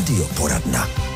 Radioporadna. 0.00 1.09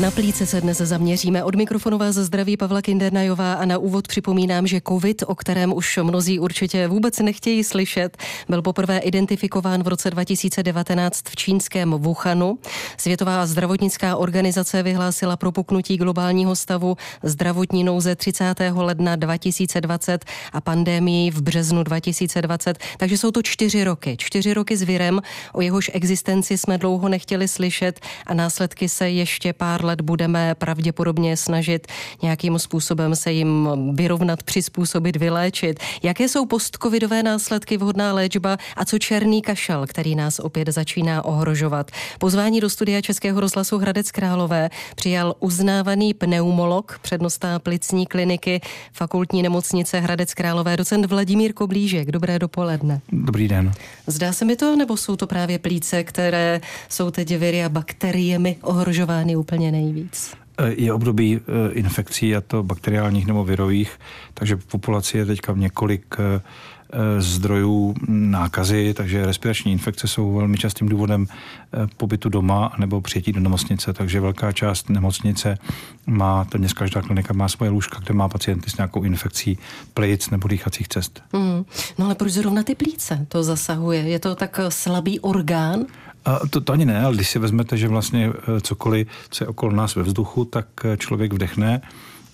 Na 0.00 0.10
plíce 0.10 0.46
se 0.46 0.60
dnes 0.60 0.78
zaměříme. 0.78 1.44
Od 1.44 1.54
mikrofonu 1.54 1.98
vás 1.98 2.14
zdraví 2.14 2.56
Pavla 2.56 2.82
Kindernajová 2.82 3.54
a 3.54 3.64
na 3.64 3.78
úvod 3.78 4.08
připomínám, 4.08 4.66
že 4.66 4.80
COVID, 4.88 5.22
o 5.26 5.34
kterém 5.34 5.72
už 5.72 5.98
mnozí 6.02 6.38
určitě 6.38 6.88
vůbec 6.88 7.18
nechtějí 7.18 7.64
slyšet, 7.64 8.16
byl 8.48 8.62
poprvé 8.62 8.98
identifikován 8.98 9.82
v 9.82 9.88
roce 9.88 10.10
2019 10.10 11.22
v 11.28 11.36
čínském 11.36 11.90
Wuhanu. 11.90 12.58
Světová 12.96 13.46
zdravotnická 13.46 14.16
organizace 14.16 14.82
vyhlásila 14.82 15.36
propuknutí 15.36 15.96
globálního 15.96 16.56
stavu 16.56 16.96
zdravotní 17.22 17.84
nouze 17.84 18.16
30. 18.16 18.54
ledna 18.74 19.16
2020 19.16 20.24
a 20.52 20.60
pandemii 20.60 21.30
v 21.30 21.42
březnu 21.42 21.82
2020. 21.82 22.78
Takže 22.98 23.18
jsou 23.18 23.30
to 23.30 23.42
čtyři 23.42 23.84
roky. 23.84 24.16
Čtyři 24.18 24.54
roky 24.54 24.76
s 24.76 24.82
virem, 24.82 25.20
o 25.52 25.60
jehož 25.60 25.90
existenci 25.94 26.58
jsme 26.58 26.78
dlouho 26.78 27.08
nechtěli 27.08 27.48
slyšet 27.48 28.00
a 28.26 28.34
následky 28.34 28.88
se 28.88 29.10
ještě 29.10 29.52
pár 29.52 29.83
let 29.84 30.00
budeme 30.00 30.54
pravděpodobně 30.54 31.36
snažit 31.36 31.86
nějakým 32.22 32.58
způsobem 32.58 33.16
se 33.16 33.32
jim 33.32 33.68
vyrovnat, 33.94 34.42
přizpůsobit, 34.42 35.16
vyléčit. 35.16 35.80
Jaké 36.02 36.28
jsou 36.28 36.46
postcovidové 36.46 37.22
následky, 37.22 37.76
vhodná 37.76 38.12
léčba 38.12 38.56
a 38.76 38.84
co 38.84 38.98
černý 38.98 39.42
kašel, 39.42 39.86
který 39.86 40.14
nás 40.14 40.38
opět 40.38 40.68
začíná 40.68 41.24
ohrožovat. 41.24 41.90
Pozvání 42.18 42.60
do 42.60 42.70
studia 42.70 43.00
Českého 43.00 43.40
rozhlasu 43.40 43.78
Hradec 43.78 44.10
Králové 44.10 44.70
přijal 44.94 45.34
uznávaný 45.40 46.14
pneumolog, 46.14 46.98
přednostá 47.02 47.58
plicní 47.58 48.06
kliniky 48.06 48.60
fakultní 48.92 49.42
nemocnice 49.42 50.00
Hradec 50.00 50.34
Králové, 50.34 50.76
docent 50.76 51.06
Vladimír 51.06 51.52
Koblížek. 51.52 52.10
Dobré 52.10 52.38
dopoledne. 52.38 53.00
Dobrý 53.12 53.48
den. 53.48 53.72
Zdá 54.06 54.32
se 54.32 54.44
mi 54.44 54.56
to, 54.56 54.76
nebo 54.76 54.96
jsou 54.96 55.16
to 55.16 55.26
právě 55.26 55.58
plíce, 55.58 56.04
které 56.04 56.60
jsou 56.88 57.10
teď 57.10 57.36
viry 57.36 57.64
a 57.64 57.68
bakteriemi 57.68 58.56
ohrožovány 58.62 59.36
úplně 59.36 59.72
nejvíc? 59.74 60.36
Je 60.66 60.92
období 60.92 61.40
eh, 61.40 61.72
infekcí, 61.72 62.36
a 62.36 62.40
to 62.40 62.62
bakteriálních 62.62 63.26
nebo 63.26 63.44
virových, 63.44 64.00
takže 64.34 64.56
v 64.56 64.66
populaci 64.66 65.18
je 65.18 65.26
teďka 65.26 65.52
několik 65.56 66.16
eh, 66.18 66.40
eh, 66.92 67.20
zdrojů 67.20 67.94
nákazy, 68.08 68.94
takže 68.94 69.26
respirační 69.26 69.72
infekce 69.72 70.08
jsou 70.08 70.34
velmi 70.34 70.58
častým 70.58 70.88
důvodem 70.88 71.26
pobytu 71.96 72.28
doma 72.28 72.72
nebo 72.78 73.00
přijetí 73.00 73.32
do 73.32 73.40
nemocnice, 73.40 73.92
takže 73.92 74.20
velká 74.20 74.52
část 74.52 74.90
nemocnice 74.90 75.58
má, 76.06 76.44
téměř 76.44 76.72
každá 76.72 77.02
klinika 77.02 77.34
má 77.34 77.48
svoje 77.48 77.70
lůžka, 77.70 78.00
kde 78.04 78.14
má 78.14 78.28
pacienty 78.28 78.70
s 78.70 78.76
nějakou 78.76 79.02
infekcí 79.02 79.58
plic 79.94 80.30
nebo 80.30 80.48
dýchacích 80.48 80.88
cest. 80.88 81.22
Mm. 81.32 81.64
No 81.98 82.06
ale 82.06 82.14
proč 82.14 82.32
zrovna 82.32 82.62
ty 82.62 82.74
plíce 82.74 83.26
to 83.28 83.42
zasahuje? 83.42 84.00
Je 84.02 84.18
to 84.18 84.34
tak 84.34 84.60
slabý 84.68 85.20
orgán? 85.20 85.86
A 86.24 86.40
to, 86.50 86.60
to 86.60 86.72
ani 86.72 86.84
ne, 86.84 87.04
ale 87.04 87.14
když 87.14 87.30
si 87.30 87.38
vezmete, 87.38 87.76
že 87.76 87.88
vlastně 87.88 88.32
eh, 88.56 88.60
cokoliv, 88.60 89.08
co 89.30 89.44
je 89.44 89.48
okolo 89.48 89.72
nás 89.72 89.94
ve 89.94 90.02
vzduchu, 90.02 90.44
tak 90.44 90.66
eh, 90.84 90.96
člověk 90.96 91.32
vdechne. 91.32 91.80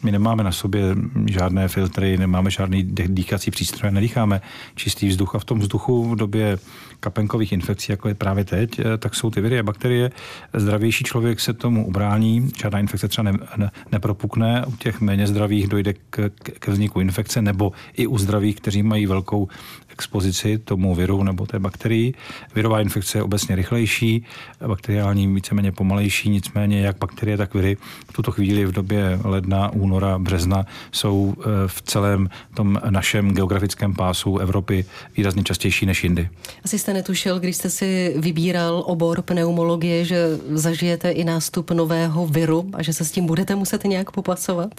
My 0.02 0.12
nemáme 0.12 0.44
na 0.44 0.52
sobě 0.52 0.82
žádné 1.26 1.68
filtry, 1.68 2.18
nemáme 2.18 2.50
žádný 2.50 2.82
dýchací 2.82 3.50
přístroj, 3.50 3.92
nedýcháme 3.92 4.40
čistý 4.74 5.08
vzduch 5.08 5.34
a 5.34 5.38
v 5.38 5.44
tom 5.44 5.58
vzduchu 5.58 6.10
v 6.10 6.16
době 6.16 6.58
kapenkových 7.00 7.52
infekcí, 7.52 7.92
jako 7.92 8.08
je 8.08 8.14
právě 8.14 8.44
teď, 8.44 8.78
eh, 8.78 8.98
tak 8.98 9.14
jsou 9.14 9.30
ty 9.30 9.40
viry 9.40 9.58
a 9.58 9.62
bakterie. 9.62 10.10
Zdravější 10.54 11.04
člověk 11.04 11.40
se 11.40 11.52
tomu 11.52 11.86
ubrání, 11.86 12.50
žádná 12.60 12.78
infekce 12.78 13.08
třeba 13.08 13.22
ne, 13.22 13.38
ne, 13.56 13.70
nepropukne, 13.92 14.64
u 14.66 14.76
těch 14.76 15.00
méně 15.00 15.26
zdravých 15.26 15.68
dojde 15.68 15.92
k, 16.10 16.30
ke 16.58 16.70
vzniku 16.70 17.00
infekce, 17.00 17.42
nebo 17.42 17.72
i 17.94 18.06
u 18.06 18.18
zdravých, 18.18 18.56
kteří 18.56 18.82
mají 18.82 19.06
velkou 19.06 19.48
expozici 19.92 20.58
tomu 20.58 20.94
viru 20.94 21.22
nebo 21.22 21.46
té 21.46 21.58
bakterii. 21.58 22.14
Virová 22.54 22.80
infekce 22.80 23.18
je 23.18 23.22
obecně 23.22 23.56
rychlejší, 23.56 24.24
bakteriální 24.66 25.34
víceméně 25.34 25.72
pomalejší, 25.72 26.30
nicméně 26.30 26.80
jak 26.80 26.98
bakterie, 26.98 27.36
tak 27.36 27.54
viry 27.54 27.76
v 28.08 28.12
tuto 28.12 28.32
chvíli 28.32 28.66
v 28.66 28.72
době 28.72 29.18
ledna, 29.24 29.70
února, 29.72 30.18
března 30.18 30.66
jsou 30.92 31.34
eh, 31.38 31.44
v 31.66 31.82
celém 31.82 32.30
tom 32.54 32.80
našem 32.90 33.34
geografickém 33.34 33.94
pásu 33.94 34.38
Evropy 34.38 34.84
výrazně 35.16 35.42
častější 35.42 35.86
než 35.86 36.04
jindy. 36.04 36.28
Asi 36.64 36.78
jste 36.78 36.92
netušil, 36.92 37.38
když 37.38 37.56
jste 37.56 37.70
si 37.70 38.14
vybíral 38.16 38.82
obor 38.86 39.22
pneumologie, 39.22 40.04
že 40.04 40.26
zažijete 40.50 41.10
i 41.10 41.24
nástup 41.24 41.70
nového 41.70 42.26
viru 42.26 42.70
a 42.72 42.82
že 42.82 42.92
se 42.92 43.04
s 43.04 43.10
tím 43.10 43.26
budete 43.26 43.54
muset 43.54 43.84
nějak 43.84 44.10
popasovat? 44.10 44.70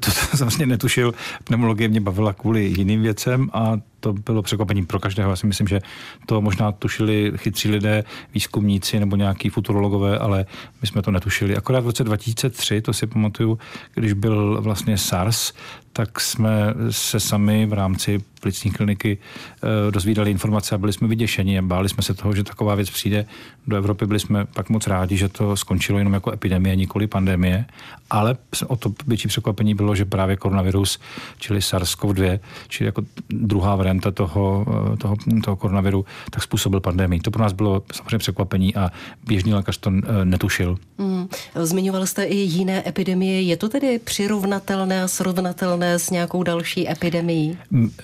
To 0.00 0.10
jsem 0.36 0.46
vlastně 0.46 0.66
netušil. 0.66 1.14
Pneumologie 1.44 1.88
mě 1.88 2.00
bavila 2.00 2.32
kvůli 2.32 2.64
jiným 2.64 3.02
věcem 3.02 3.50
a 3.52 3.76
to 4.00 4.12
bylo 4.12 4.42
překvapení 4.42 4.86
pro 4.86 5.00
každého. 5.00 5.30
Já 5.30 5.36
si 5.36 5.46
myslím, 5.46 5.68
že 5.68 5.80
to 6.26 6.40
možná 6.40 6.72
tušili 6.72 7.32
chytří 7.36 7.70
lidé, 7.70 8.04
výzkumníci 8.34 9.00
nebo 9.00 9.16
nějaký 9.16 9.48
futurologové, 9.48 10.18
ale 10.18 10.46
my 10.82 10.88
jsme 10.88 11.02
to 11.02 11.10
netušili. 11.10 11.56
Akorát 11.56 11.80
v 11.80 11.86
roce 11.86 12.04
2003, 12.04 12.80
to 12.80 12.92
si 12.92 13.06
pamatuju, 13.06 13.58
když 13.94 14.12
byl 14.12 14.62
vlastně 14.62 14.98
SARS, 14.98 15.52
tak 16.00 16.20
jsme 16.20 16.74
se 16.90 17.20
sami 17.20 17.66
v 17.66 17.72
rámci 17.72 18.20
plicní 18.40 18.70
kliniky 18.70 19.18
e, 19.18 19.90
dozvídali 19.90 20.30
informace 20.30 20.74
a 20.74 20.78
byli 20.78 20.92
jsme 20.92 21.08
vyděšeni 21.08 21.58
a 21.58 21.62
báli 21.62 21.88
jsme 21.88 22.02
se 22.02 22.14
toho, 22.14 22.34
že 22.34 22.44
taková 22.44 22.74
věc 22.74 22.90
přijde 22.90 23.26
do 23.66 23.76
Evropy. 23.76 24.06
Byli 24.06 24.20
jsme 24.20 24.44
pak 24.44 24.68
moc 24.68 24.86
rádi, 24.86 25.16
že 25.16 25.28
to 25.28 25.56
skončilo 25.56 25.98
jenom 25.98 26.12
jako 26.12 26.32
epidemie, 26.32 26.76
nikoli 26.76 27.06
pandemie, 27.06 27.64
ale 28.10 28.36
o 28.66 28.76
to 28.76 28.92
větší 29.06 29.28
překvapení 29.28 29.74
bylo, 29.74 29.94
že 29.94 30.04
právě 30.04 30.36
koronavirus, 30.36 30.98
čili 31.38 31.60
SARS-CoV-2, 31.60 32.40
čili 32.68 32.86
jako 32.88 33.02
druhá 33.28 33.76
varianta 33.76 34.10
toho, 34.10 34.66
eh, 34.92 34.96
toho, 34.96 35.16
toho 35.44 35.56
koronaviru, 35.56 36.04
tak 36.30 36.42
způsobil 36.42 36.80
pandemii. 36.80 37.20
To 37.20 37.30
pro 37.30 37.42
nás 37.42 37.52
bylo 37.52 37.82
samozřejmě 37.92 38.18
překvapení 38.18 38.74
a 38.76 38.90
běžný 39.26 39.54
lékař 39.54 39.78
to 39.78 39.90
eh, 39.90 40.24
netušil. 40.24 40.78
Mm. 40.98 41.28
Zmiňoval 41.54 42.06
jste 42.06 42.24
i 42.24 42.36
jiné 42.36 42.88
epidemie. 42.88 43.42
Je 43.42 43.56
to 43.56 43.68
tedy 43.68 43.98
přirovnatelné 43.98 45.02
a 45.02 45.08
srovnatelné 45.08 45.89
s 45.98 46.10
nějakou 46.10 46.42
další 46.42 46.90
epidemií? 46.90 47.58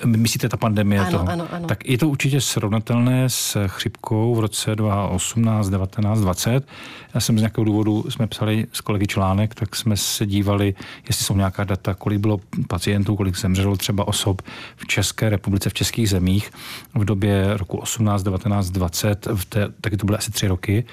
Myslíte 0.05 0.49
ta 0.49 0.57
pandemie 0.57 1.01
ano, 1.01 1.11
toho? 1.11 1.29
Ano, 1.29 1.47
ano. 1.51 1.67
Tak 1.67 1.89
je 1.89 1.99
to 1.99 2.09
určitě 2.09 2.41
srovnatelné 2.41 3.31
s 3.31 3.67
chřipkou 3.67 4.35
v 4.35 4.41
roce 4.41 4.77
2018, 4.77 5.69
19, 5.69 6.21
20. 6.21 6.67
Já 7.15 7.21
jsem 7.21 7.39
z 7.39 7.41
nějakého 7.41 7.65
důvodu, 7.65 8.05
jsme 8.09 8.27
psali 8.27 8.67
s 8.73 8.81
kolegy 8.81 9.07
článek, 9.07 9.55
tak 9.55 9.77
jsme 9.77 9.97
se 9.97 10.27
dívali, 10.27 10.75
jestli 11.09 11.25
jsou 11.25 11.37
nějaká 11.37 11.65
data, 11.65 11.95
kolik 11.95 12.19
bylo 12.19 12.41
pacientů, 12.69 13.17
kolik 13.17 13.39
zemřelo 13.39 13.77
třeba 13.77 14.09
osob 14.09 14.43
v 14.77 14.87
České 14.87 15.31
republice, 15.31 15.71
v 15.71 15.75
českých 15.75 16.11
zemích 16.11 16.51
v 16.95 17.05
době 17.05 17.57
roku 17.57 17.77
18, 17.77 18.23
19, 18.23 18.71
20, 18.71 19.27
v 19.35 19.45
té, 19.45 19.69
taky 19.81 19.97
to 19.97 20.07
byly 20.07 20.19
asi 20.19 20.31
tři 20.31 20.49
roky, 20.49 20.85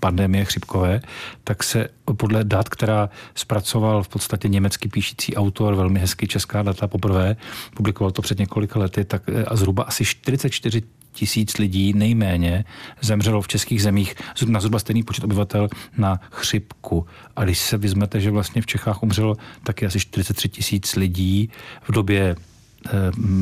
pandemie 0.00 0.44
chřipkové, 0.44 1.00
tak 1.44 1.62
se 1.62 1.88
podle 2.16 2.44
dat, 2.44 2.68
která 2.68 3.08
zpracoval 3.34 4.02
v 4.02 4.08
podstatě 4.08 4.48
německý 4.48 4.88
píšící 4.88 5.36
autor, 5.36 5.74
velmi 5.74 6.00
česká 6.28 6.62
data 6.62 6.86
poprvé, 6.86 7.36
publikoval 7.74 8.10
to 8.10 8.22
před 8.22 8.38
několika 8.38 8.78
lety, 8.78 9.04
tak 9.04 9.22
eh, 9.28 9.44
a 9.44 9.56
zhruba 9.56 9.82
asi 9.82 10.04
44 10.04 10.82
tisíc 11.12 11.58
lidí 11.58 11.92
nejméně 11.92 12.64
zemřelo 13.00 13.42
v 13.42 13.48
českých 13.48 13.82
zemích 13.82 14.14
na 14.46 14.60
zhruba 14.60 14.78
stejný 14.78 15.02
počet 15.02 15.24
obyvatel 15.24 15.68
na 15.96 16.20
chřipku. 16.30 17.06
A 17.36 17.44
když 17.44 17.58
se 17.58 17.76
vezmete, 17.76 18.20
že 18.20 18.30
vlastně 18.30 18.62
v 18.62 18.66
Čechách 18.66 19.02
umřelo 19.02 19.34
taky 19.62 19.86
asi 19.86 20.00
43 20.00 20.48
tisíc 20.48 20.96
lidí 20.96 21.50
v 21.82 21.92
době 21.92 22.36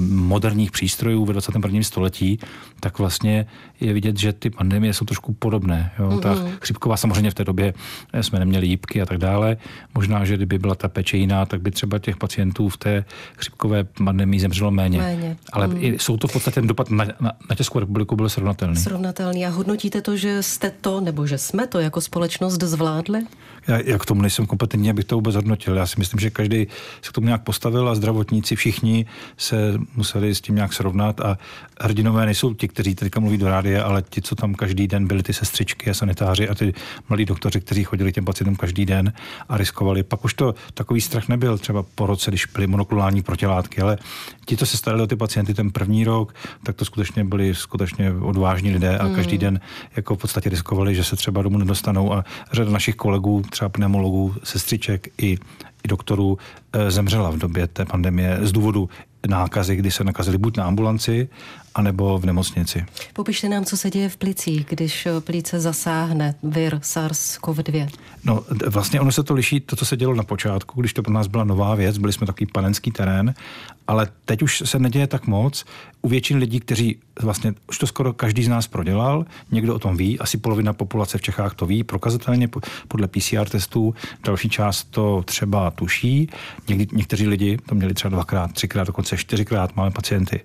moderních 0.08 0.70
přístrojů 0.70 1.24
ve 1.24 1.32
21. 1.32 1.82
století, 1.82 2.38
tak 2.80 2.98
vlastně 2.98 3.47
je 3.80 3.92
vidět, 3.92 4.19
že 4.19 4.32
ty 4.32 4.50
pandemie 4.50 4.94
jsou 4.94 5.04
trošku 5.04 5.32
podobné. 5.32 5.92
Jo? 5.98 6.08
Mm-hmm. 6.08 6.20
Ta 6.20 6.36
chřipková 6.60 6.97
samozřejmě 6.97 7.30
v 7.30 7.34
té 7.34 7.44
době 7.44 7.74
eh, 8.12 8.22
jsme 8.22 8.38
neměli 8.38 8.66
jípky 8.66 9.02
a 9.02 9.06
tak 9.06 9.19
dále. 9.19 9.56
Možná, 9.94 10.24
že 10.24 10.36
kdyby 10.36 10.58
byla 10.58 10.74
ta 10.74 10.88
peče 10.88 11.16
jiná, 11.16 11.47
tak 11.47 11.62
by 11.62 11.70
třeba 11.70 11.98
těch 11.98 12.16
pacientů 12.16 12.69
v 12.69 12.76
té 12.76 13.04
chřipkové 13.36 13.84
pandemii 13.84 14.41
zemřelo 14.41 14.70
méně. 14.70 14.98
méně. 14.98 15.36
Ale 15.53 15.66
mm. 15.66 15.82
jsou 15.82 16.16
to 16.16 16.28
v 16.28 16.32
podstatě 16.32 16.54
ten 16.54 16.66
dopad 16.66 16.91
na, 16.91 17.04
na, 17.20 17.32
na 17.50 17.56
Českou 17.56 17.78
republiku 17.78 18.16
byl 18.16 18.28
srovnatelný. 18.28 18.76
Srovnatelný. 18.76 19.47
A 19.47 19.50
hodnotíte 19.50 20.03
to, 20.03 20.16
že 20.16 20.42
jste 20.42 20.71
to, 20.80 21.00
nebo 21.00 21.27
že 21.27 21.39
jsme 21.39 21.66
to 21.66 21.80
jako 21.80 22.00
společnost 22.00 22.62
zvládli? 22.62 23.22
Já, 23.68 23.78
já 23.84 23.98
k 23.98 24.07
tomu 24.07 24.22
nejsem 24.22 24.47
kompetentní, 24.47 24.91
abych 24.91 25.04
to 25.04 25.15
vůbec 25.15 25.34
hodnotil. 25.34 25.77
Já 25.77 25.86
si 25.86 25.95
myslím, 25.98 26.21
že 26.21 26.30
každý 26.30 26.66
se 27.03 27.10
k 27.10 27.13
tomu 27.13 27.27
nějak 27.27 27.42
postavil 27.42 27.89
a 27.89 27.95
zdravotníci 27.95 28.57
všichni 28.57 29.07
se 29.36 29.78
museli 29.97 30.34
s 30.34 30.41
tím 30.41 30.54
nějak 30.54 30.72
srovnat 30.72 31.21
a 31.21 31.39
hrdinové 31.80 32.27
nejsou 32.27 32.54
ti, 32.54 32.68
kteří 32.68 32.95
teďka 32.95 33.21
mluví 33.21 33.39
do 33.39 33.48
rádia, 33.48 33.84
ale 33.84 34.03
ti, 34.10 34.22
co 34.22 34.34
tam 34.34 34.54
každý 34.54 34.89
den 34.89 35.07
byli, 35.07 35.22
ty 35.22 35.33
sestřičky 35.33 35.91
a 35.91 35.95
sanitáři 35.95 36.48
a 36.48 36.54
ty 36.54 36.74
mladí 37.09 37.24
doktoři, 37.24 37.60
kteří 37.60 37.84
chodili 37.84 38.13
těm 38.13 38.24
pacientům 38.24 38.57
každý 38.57 38.86
den 38.86 39.13
a 39.48 39.57
riskovali. 39.57 40.03
Pak 40.03 40.24
už 40.24 40.34
to 40.34 40.54
takový 40.74 41.01
strach 41.01 41.28
nebyl 41.28 41.59
třeba 41.59 41.84
po 41.95 42.07
roce, 42.07 42.30
když 42.30 42.47
byly 42.47 42.66
monoklonální 42.66 43.22
protilátky, 43.22 43.80
ale 43.80 43.98
ti, 44.45 44.57
co 44.57 44.66
se 44.66 44.77
starali 44.77 45.03
o 45.03 45.07
ty 45.07 45.16
pacienty 45.16 45.54
ten 45.54 45.71
první 45.71 46.04
rok, 46.04 46.34
tak 46.63 46.77
to 46.77 46.84
skutečně 46.84 47.24
byli 47.24 47.54
skutečně 47.54 48.13
odvážní 48.13 48.71
lidé 48.71 48.98
a 48.98 49.07
mm. 49.07 49.15
každý 49.15 49.39
den 49.39 49.60
jako 49.97 50.16
v 50.16 50.18
podstatě 50.18 50.51
riskovali, 50.51 50.95
že 50.95 51.04
se 51.04 51.16
třeba 51.16 51.42
domů 51.42 51.59
nedostanou 51.59 52.13
a 52.13 52.24
řada 52.53 52.71
našich 52.71 52.95
kolegů, 52.95 53.42
třeba 53.56 53.68
pneumologů, 53.68 54.34
sestřiček 54.44 55.08
i 55.18 55.38
i 55.86 55.88
doktorů 55.88 56.38
eh, 56.72 56.91
zemřela 56.91 57.30
v 57.30 57.38
době 57.38 57.66
té 57.66 57.84
pandemie 57.84 58.38
z 58.42 58.53
důvodu 58.53 58.88
nákazy, 59.28 59.76
kdy 59.76 59.91
se 59.91 60.04
nakazili 60.04 60.38
buď 60.38 60.56
na 60.56 60.64
ambulanci, 60.64 61.28
anebo 61.77 62.19
v 62.19 62.25
nemocnici. 62.25 62.84
Popište 63.13 63.49
nám, 63.49 63.65
co 63.65 63.77
se 63.77 63.91
děje 63.91 64.09
v 64.09 64.17
plicích, 64.17 64.67
když 64.69 65.09
plíce 65.21 65.61
zasáhne 65.61 66.34
vir 66.43 66.75
SARS-CoV-2. 66.75 67.89
No 68.25 68.45
vlastně 68.67 69.01
ono 69.01 69.13
se 69.13 69.23
to 69.23 69.34
liší, 69.34 69.61
to, 69.61 69.77
co 69.77 69.84
se 69.84 69.97
dělo 69.97 70.15
na 70.15 70.23
počátku, 70.23 70.81
když 70.81 70.93
to 70.93 71.03
pro 71.03 71.13
nás 71.13 71.27
byla 71.27 71.45
nová 71.45 71.75
věc, 71.75 71.99
byli 71.99 72.13
jsme 72.13 72.27
takový 72.27 72.47
panenský 72.47 72.91
terén, 72.91 73.34
ale 73.87 74.09
teď 74.25 74.43
už 74.43 74.63
se 74.65 74.78
neděje 74.78 75.07
tak 75.07 75.27
moc. 75.27 75.65
U 76.03 76.09
většiny 76.09 76.41
lidí, 76.41 76.61
kteří 76.61 76.99
vlastně 77.23 77.55
už 77.69 77.78
to 77.78 77.87
skoro 77.87 78.13
každý 78.13 78.45
z 78.45 78.49
nás 78.49 78.67
prodělal, 78.67 79.27
někdo 79.51 79.75
o 79.75 79.78
tom 79.78 79.97
ví, 79.97 80.19
asi 80.19 80.39
polovina 80.39 80.73
populace 80.73 81.19
v 81.19 81.23
Čechách 81.23 81.55
to 81.55 81.67
ví, 81.67 81.84
prokazatelně 81.84 82.49
podle 82.89 83.09
PCR 83.09 83.49
testů, 83.49 83.95
další 84.25 84.49
část 84.49 84.84
to 84.84 85.23
třeba 85.23 85.71
tuší, 85.71 86.28
Někdy, 86.69 86.87
někteří 86.93 87.28
lidi 87.28 87.59
to 87.67 87.75
měli 87.75 87.95
třeba 87.95 88.11
dvakrát, 88.11 88.53
třikrát, 88.53 88.87
dokonce 88.87 89.17
čtyřikrát 89.17 89.77
máme 89.77 89.91
pacienty. 89.91 90.41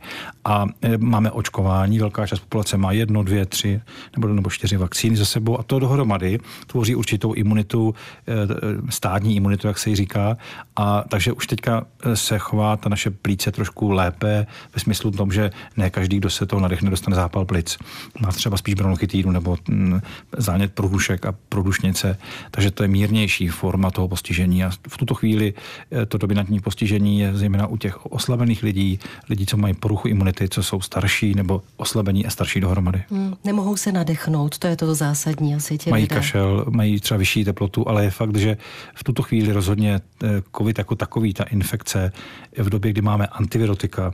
A 0.45 0.65
e, 0.81 0.97
máme 1.21 1.31
očkování, 1.31 1.99
velká 1.99 2.27
část 2.27 2.39
populace 2.39 2.77
má 2.77 2.91
jedno, 2.91 3.23
dvě, 3.23 3.45
tři 3.45 3.81
nebo, 4.15 4.27
nebo 4.27 4.49
čtyři 4.49 4.77
vakcíny 4.77 5.17
za 5.17 5.25
sebou 5.25 5.59
a 5.59 5.63
to 5.63 5.79
dohromady 5.79 6.39
tvoří 6.67 6.95
určitou 6.95 7.33
imunitu, 7.33 7.95
e, 8.27 8.33
e, 8.33 8.91
stádní 8.91 9.35
imunitu, 9.35 9.67
jak 9.67 9.79
se 9.79 9.89
jí 9.89 9.95
říká. 9.95 10.37
A 10.75 11.03
takže 11.09 11.31
už 11.31 11.47
teďka 11.47 11.85
se 12.13 12.39
chová 12.39 12.77
ta 12.77 12.89
naše 12.89 13.11
plíce 13.11 13.51
trošku 13.51 13.91
lépe 13.91 14.47
ve 14.73 14.79
smyslu 14.79 15.11
tom, 15.11 15.31
že 15.31 15.51
ne 15.77 15.89
každý, 15.89 16.17
kdo 16.17 16.29
se 16.29 16.45
toho 16.45 16.59
nadechne, 16.59 16.89
dostane 16.89 17.15
zápal 17.15 17.45
plic. 17.45 17.77
Má 18.19 18.31
třeba 18.31 18.57
spíš 18.57 18.73
bronchitídu 18.73 19.31
nebo 19.31 19.57
mm, 19.69 20.01
zánět 20.37 20.73
průdušek 20.73 21.25
a 21.25 21.35
průdušnice, 21.49 22.17
takže 22.51 22.71
to 22.71 22.83
je 22.83 22.89
mírnější 22.89 23.47
forma 23.47 23.91
toho 23.91 24.07
postižení. 24.07 24.63
A 24.63 24.71
v 24.89 24.97
tuto 24.97 25.13
chvíli 25.13 25.53
eh, 25.91 26.05
to 26.05 26.17
dominantní 26.17 26.59
postižení 26.59 27.19
je 27.19 27.33
zejména 27.33 27.67
u 27.67 27.77
těch 27.77 28.05
oslabených 28.05 28.63
lidí, 28.63 28.99
lidí, 29.29 29.45
co 29.45 29.57
mají 29.57 29.73
poruchu 29.73 30.07
imunity, 30.07 30.49
co 30.49 30.63
jsou 30.63 30.81
starší 30.81 31.10
nebo 31.35 31.61
oslabení 31.77 32.25
a 32.25 32.29
starší 32.29 32.59
dohromady. 32.59 33.03
Hmm, 33.09 33.35
nemohou 33.43 33.77
se 33.77 33.91
nadechnout, 33.91 34.57
to 34.57 34.67
je 34.67 34.75
to 34.75 34.95
zásadní 34.95 35.55
asi. 35.55 35.77
Tě 35.77 35.89
mají 35.89 36.03
lidé. 36.03 36.15
kašel, 36.15 36.65
mají 36.69 36.99
třeba 36.99 37.17
vyšší 37.17 37.45
teplotu, 37.45 37.89
ale 37.89 38.03
je 38.03 38.11
fakt, 38.11 38.37
že 38.37 38.57
v 38.95 39.03
tuto 39.03 39.23
chvíli 39.23 39.51
rozhodně 39.51 40.01
eh, 40.23 40.27
COVID 40.57 40.77
jako 40.77 40.95
takový, 40.95 41.33
ta 41.33 41.43
infekce 41.43 42.11
v 42.57 42.69
době, 42.69 42.91
kdy 42.91 43.01
máme 43.01 43.27
antivirotika, 43.27 44.13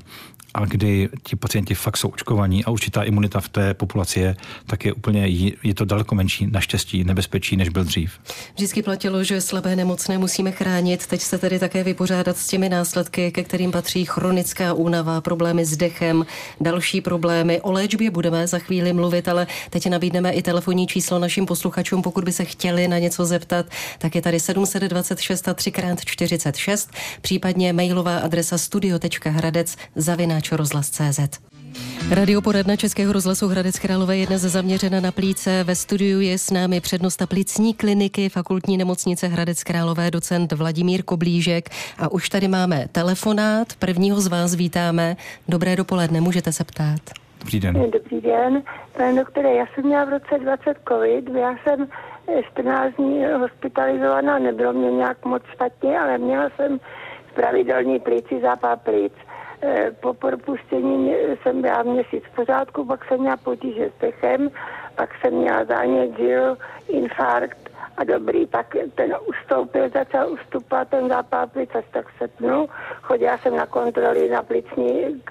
a 0.58 0.66
kdy 0.66 1.10
ti 1.24 1.36
pacienti 1.36 1.76
fakt 1.76 1.98
jsou 1.98 2.10
očkovaní 2.10 2.66
a 2.66 2.70
určitá 2.70 3.04
imunita 3.04 3.40
v 3.40 3.50
té 3.50 3.74
populaci 3.74 4.20
je, 4.20 4.36
tak 4.66 4.86
je 4.86 4.94
úplně, 4.94 5.28
je 5.64 5.74
to 5.74 5.86
daleko 5.86 6.16
menší 6.16 6.48
naštěstí 6.48 7.04
nebezpečí, 7.04 7.58
než 7.58 7.70
byl 7.70 7.84
dřív. 7.84 8.20
Vždycky 8.56 8.84
platilo, 8.84 9.24
že 9.24 9.42
slabé 9.42 9.76
nemocné 9.76 10.18
musíme 10.18 10.52
chránit. 10.52 11.08
Teď 11.08 11.22
se 11.22 11.38
tedy 11.38 11.60
také 11.60 11.84
vypořádat 11.84 12.38
s 12.38 12.48
těmi 12.48 12.70
následky, 12.70 13.32
ke 13.32 13.44
kterým 13.44 13.72
patří 13.72 14.06
chronická 14.06 14.74
únava, 14.74 15.22
problémy 15.22 15.66
s 15.66 15.78
dechem, 15.78 16.26
další 16.62 16.87
problémy. 17.02 17.62
O 17.62 17.72
léčbě 17.72 18.12
budeme 18.12 18.48
za 18.48 18.60
chvíli 18.60 18.94
mluvit, 18.94 19.28
ale 19.28 19.48
teď 19.70 19.90
nabídneme 19.90 20.32
i 20.32 20.42
telefonní 20.42 20.88
číslo 20.88 21.20
našim 21.20 21.46
posluchačům, 21.46 22.02
pokud 22.02 22.24
by 22.24 22.32
se 22.32 22.46
chtěli 22.46 22.88
na 22.88 23.00
něco 23.00 23.26
zeptat, 23.26 23.66
tak 23.98 24.16
je 24.16 24.22
tady 24.22 24.40
726 24.40 25.48
a 25.48 25.54
3x46, 25.54 26.90
případně 27.22 27.74
mailová 27.74 28.18
adresa 28.18 28.58
studio.hradec 28.58 29.76
zavináč 29.96 30.52
rozhlas.cz. 30.52 31.47
Radioporadna 32.12 32.76
Českého 32.76 33.14
rozhlasu 33.14 33.48
Hradec 33.48 33.80
Králové 33.80 34.18
je 34.18 34.28
dnes 34.28 34.42
zaměřena 34.42 35.00
na 35.00 35.12
plíce. 35.12 35.64
Ve 35.64 35.76
studiu 35.76 36.20
je 36.20 36.38
s 36.38 36.52
námi 36.52 36.82
přednosta 36.82 37.28
plicní 37.28 37.74
kliniky 37.74 38.30
fakultní 38.30 38.78
nemocnice 38.78 39.28
Hradec 39.28 39.64
Králové 39.64 40.12
docent 40.12 40.52
Vladimír 40.52 41.04
Koblížek 41.04 41.70
a 42.00 42.12
už 42.12 42.30
tady 42.30 42.48
máme 42.48 42.88
telefonát. 42.92 43.68
Prvního 43.80 44.22
z 44.22 44.28
vás 44.28 44.56
vítáme. 44.56 45.16
Dobré 45.48 45.76
dopoledne, 45.76 46.22
můžete 46.22 46.52
se 46.52 46.64
ptát. 46.64 47.02
Dobrý 47.40 47.60
den. 47.60 47.92
Dobrý 47.92 48.22
den. 48.22 48.64
Pane 48.98 49.16
doktore, 49.16 49.54
já 49.54 49.66
jsem 49.76 49.86
měla 49.86 50.06
v 50.06 50.10
roce 50.10 50.40
20 50.40 50.78
covid, 50.88 51.30
já 51.36 51.56
jsem 51.64 51.88
14 52.52 52.96
dní 52.96 53.26
hospitalizovaná, 53.40 54.40
nebylo 54.40 54.74
mě 54.74 54.92
nějak 54.92 55.26
moc 55.26 55.44
špatně, 55.54 56.00
ale 56.00 56.18
měla 56.18 56.50
jsem 56.56 56.80
pravidelný 57.34 58.00
plíci 58.00 58.42
zápal 58.42 58.78
plíc. 58.78 59.14
Eh, 59.62 59.92
po 60.00 60.14
propuštění 60.14 61.14
jsem 61.44 61.62
byla 61.62 61.84
měsíc 61.84 62.24
v 62.32 62.36
pořádku, 62.36 62.86
pak 62.86 63.06
jsem 63.06 63.20
měla 63.20 63.38
potíže 63.38 63.90
s 63.90 64.02
dechem, 64.02 64.50
pak 64.96 65.10
jsem 65.22 65.34
měla 65.34 65.66
zánět 65.66 66.18
žil, 66.18 66.58
infarkt 66.90 67.70
a 67.98 68.04
dobrý, 68.04 68.46
pak 68.46 68.76
ten 68.96 69.16
ustoupil, 69.26 69.90
začal 69.90 70.30
ustupat 70.30 70.88
ten 70.88 71.10
zápal 71.10 71.48
plic 71.48 71.70
až 71.76 71.86
tak 71.92 72.06
setnul. 72.18 72.70
Chodila 73.02 73.38
jsem 73.38 73.56
na 73.56 73.66
kontroly 73.66 74.30
na 74.30 74.44
plicní, 74.44 75.22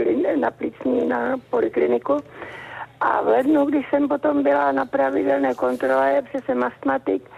na 0.40 0.50
plicní 0.50 1.08
na 1.08 1.36
polikliniku. 1.50 2.20
A 3.00 3.22
v 3.22 3.26
lednu, 3.26 3.64
když 3.64 3.90
jsem 3.90 4.08
potom 4.08 4.42
byla 4.42 4.72
na 4.72 4.86
pravidelné 4.86 5.54
kontrole, 5.54 6.22
protože 6.22 6.44
jsem 6.44 6.64
astmatik, 6.64 7.30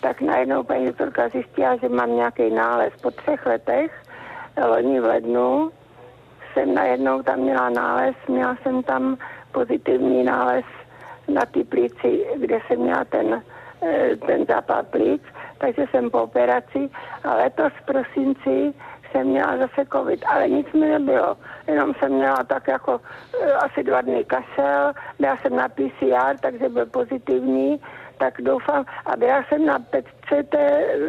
tak 0.00 0.20
najednou 0.20 0.62
paní 0.62 0.86
doktorka 0.86 1.28
zjistila, 1.28 1.76
že 1.76 1.88
mám 1.88 2.16
nějaký 2.16 2.50
nález 2.50 2.92
po 3.02 3.10
třech 3.10 3.46
letech, 3.46 4.02
loni 4.68 5.00
v 5.00 5.04
lednu, 5.04 5.70
jsem 6.56 6.74
najednou 6.74 7.22
tam 7.22 7.38
měla 7.38 7.70
nález, 7.70 8.16
měla 8.28 8.56
jsem 8.62 8.82
tam 8.82 9.16
pozitivní 9.52 10.24
nález 10.24 10.64
na 11.28 11.42
ty 11.46 11.64
plíci, 11.64 12.26
kde 12.36 12.58
jsem 12.66 12.80
měla 12.80 13.04
ten, 13.04 13.42
eh, 13.82 14.16
ten 14.26 14.46
zápal 14.46 14.82
plíc, 14.82 15.22
takže 15.58 15.84
jsem 15.90 16.10
po 16.10 16.22
operaci 16.22 16.90
a 17.24 17.34
letos 17.34 17.72
v 17.82 17.84
prosinci 17.84 18.74
jsem 19.10 19.26
měla 19.26 19.56
zase 19.56 19.86
covid, 19.92 20.24
ale 20.26 20.48
nic 20.48 20.72
mi 20.72 20.88
nebylo. 20.88 21.36
Jenom 21.66 21.94
jsem 21.94 22.12
měla 22.12 22.44
tak 22.44 22.68
jako 22.68 23.00
e, 23.42 23.52
asi 23.52 23.82
dva 23.82 24.00
dny 24.00 24.24
kašel, 24.24 24.92
byla 25.18 25.36
jsem 25.36 25.56
na 25.56 25.68
PCR, 25.68 26.36
takže 26.40 26.68
byl 26.68 26.86
pozitivní, 26.86 27.80
tak 28.18 28.34
doufám, 28.42 28.84
a 29.06 29.16
byla 29.16 29.44
jsem 29.48 29.66
na 29.66 29.78
PET 29.78 30.06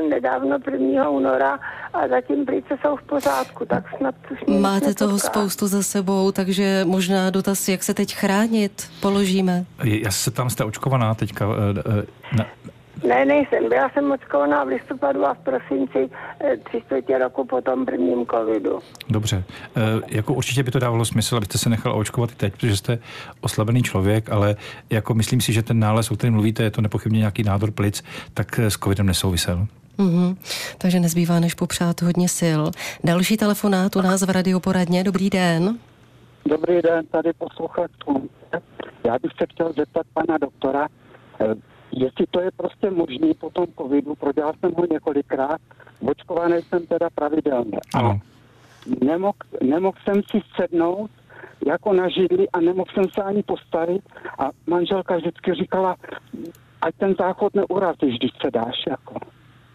nedávno 0.09 0.57
1. 0.71 1.09
února 1.09 1.59
a 1.93 2.07
zatím 2.07 2.45
plíce 2.45 2.77
jsou 2.81 2.95
v 2.95 3.03
pořádku, 3.03 3.65
tak 3.65 3.83
snad 3.97 4.15
už 4.31 4.39
Máte 4.59 4.93
toho 4.93 5.11
potká. 5.11 5.27
spoustu 5.27 5.67
za 5.67 5.83
sebou, 5.83 6.31
takže 6.31 6.81
možná 6.85 7.29
dotaz, 7.29 7.67
jak 7.69 7.83
se 7.83 7.93
teď 7.93 8.15
chránit, 8.15 8.89
položíme. 9.01 9.65
Já 9.83 10.11
se 10.11 10.31
tam 10.31 10.49
jste 10.49 10.63
očkovaná 10.63 11.15
teďka 11.15 11.45
e, 11.45 11.79
e, 11.99 12.37
na, 12.37 12.45
ne, 13.07 13.25
nejsem. 13.25 13.69
Byla 13.69 13.89
jsem 13.89 14.11
očkovaná 14.11 14.63
v 14.63 14.67
listopadu 14.67 15.25
a 15.25 15.33
v 15.33 15.37
prosinci 15.37 16.09
eh, 16.39 16.57
tři 16.57 16.81
čtvrtě 16.81 17.17
roku 17.17 17.45
po 17.45 17.61
tom 17.61 17.85
prvním 17.85 18.25
covidu. 18.25 18.79
Dobře. 19.09 19.43
E, 19.75 19.81
jako 20.15 20.33
určitě 20.33 20.63
by 20.63 20.71
to 20.71 20.79
dávalo 20.79 21.05
smysl, 21.05 21.35
abyste 21.37 21.57
se 21.57 21.69
nechal 21.69 21.99
očkovat 21.99 22.31
i 22.31 22.35
teď, 22.35 22.53
protože 22.53 22.77
jste 22.77 22.99
oslabený 23.41 23.83
člověk, 23.83 24.29
ale 24.29 24.55
jako 24.89 25.13
myslím 25.13 25.41
si, 25.41 25.53
že 25.53 25.63
ten 25.63 25.79
nález, 25.79 26.11
o 26.11 26.15
kterém 26.15 26.33
mluvíte, 26.33 26.63
je 26.63 26.71
to 26.71 26.81
nepochybně 26.81 27.19
nějaký 27.19 27.43
nádor 27.43 27.71
plic, 27.71 28.03
tak 28.33 28.59
s 28.59 28.77
covidem 28.77 29.05
nesouvisel. 29.05 29.67
Mm-hmm. 29.97 30.37
Takže 30.77 30.99
nezbývá 30.99 31.39
než 31.39 31.53
popřát 31.53 32.01
hodně 32.01 32.29
sil. 32.39 32.61
Další 33.03 33.37
telefonát 33.37 33.95
u 33.95 34.01
nás 34.01 34.21
v 34.21 34.29
radioporadně. 34.29 35.03
Dobrý 35.03 35.29
den. 35.29 35.77
Dobrý 36.45 36.81
den, 36.81 37.05
tady 37.05 37.33
posluchačům. 37.33 38.29
Já 39.03 39.17
bych 39.21 39.31
se 39.37 39.45
chtěl 39.49 39.73
zeptat 39.73 40.05
pana 40.13 40.37
doktora, 40.37 40.87
eh, 41.41 41.45
jestli 41.91 42.25
to 42.31 42.41
je 42.41 42.51
prostě 42.57 42.89
možný 42.89 43.33
po 43.33 43.49
tom 43.49 43.65
covidu, 43.77 44.15
prodělal 44.15 44.53
jsem 44.59 44.71
ho 44.77 44.85
několikrát, 44.91 45.61
očkovaný 46.01 46.61
jsem 46.61 46.85
teda 46.85 47.09
pravidelně. 47.15 47.79
Ano. 47.93 48.19
Nemohl, 49.03 49.37
nemohl 49.63 49.97
jsem 50.03 50.21
si 50.23 50.41
sednout 50.55 51.09
jako 51.67 51.93
na 51.93 52.09
židli 52.09 52.49
a 52.49 52.59
nemohl 52.59 52.91
jsem 52.93 53.03
se 53.13 53.23
ani 53.23 53.43
postavit 53.43 54.01
a 54.39 54.49
manželka 54.67 55.15
vždycky 55.15 55.53
říkala, 55.53 55.95
ať 56.81 56.95
ten 56.95 57.15
záchod 57.19 57.55
neurazíš, 57.55 58.17
když 58.19 58.31
se 58.41 58.51
dáš. 58.51 58.75
Jako. 58.89 59.15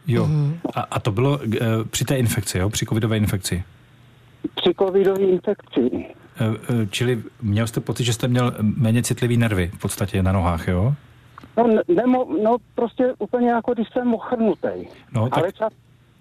Jo. 0.06 0.26
Mm-hmm. 0.26 0.56
A, 0.74 0.80
a 0.80 1.00
to 1.00 1.12
bylo 1.12 1.40
e, 1.42 1.48
při 1.90 2.04
té 2.04 2.18
infekci, 2.18 2.58
jo? 2.58 2.70
Při 2.70 2.86
covidové 2.86 3.16
infekci? 3.16 3.64
Při 4.54 4.74
covidové 4.78 5.20
infekci. 5.20 5.80
E, 5.80 6.44
e, 6.82 6.86
čili 6.90 7.22
měl 7.42 7.66
jste 7.66 7.80
pocit, 7.80 8.04
že 8.04 8.12
jste 8.12 8.28
měl 8.28 8.54
méně 8.60 9.02
citlivý 9.02 9.36
nervy 9.36 9.70
v 9.74 9.78
podstatě 9.78 10.22
na 10.22 10.32
nohách, 10.32 10.68
jo? 10.68 10.94
No, 11.56 11.64
nemo, 11.96 12.26
no 12.42 12.56
prostě 12.74 13.14
úplně 13.18 13.50
jako 13.50 13.74
když 13.74 13.88
jsem 13.92 14.14
ochrnutý. 14.14 14.68
No, 15.12 15.28
tak... 15.28 15.38
Ale 15.38 15.52
čas, 15.52 15.72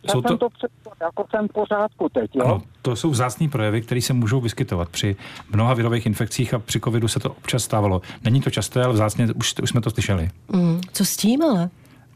já 0.08 0.12
jsou 0.12 0.22
jsem 0.22 0.38
to, 0.38 0.50
před, 0.50 0.72
jako 1.02 1.26
jsem 1.30 1.48
pořádku 1.48 2.10
teď, 2.10 2.36
jo? 2.36 2.46
Ano, 2.46 2.62
to 2.82 2.96
jsou 2.96 3.10
vzácné 3.10 3.48
projevy, 3.48 3.82
které 3.82 4.02
se 4.02 4.14
můžou 4.14 4.42
vyskytovat 4.42 4.90
při 4.90 5.16
mnoha 5.54 5.74
virových 5.74 6.06
infekcích 6.06 6.54
a 6.54 6.60
při 6.60 6.80
covidu 6.80 7.08
se 7.08 7.20
to 7.20 7.32
občas 7.32 7.64
stávalo. 7.64 8.02
Není 8.24 8.42
to 8.42 8.50
časté, 8.50 8.84
ale 8.84 8.94
vzácně 8.94 9.28
už, 9.36 9.54
už 9.64 9.70
jsme 9.70 9.82
to 9.82 9.92
slyšeli. 9.92 10.30
Mm, 10.54 10.82
co 10.94 11.06
s 11.06 11.18
tím 11.18 11.42
ale? 11.42 11.70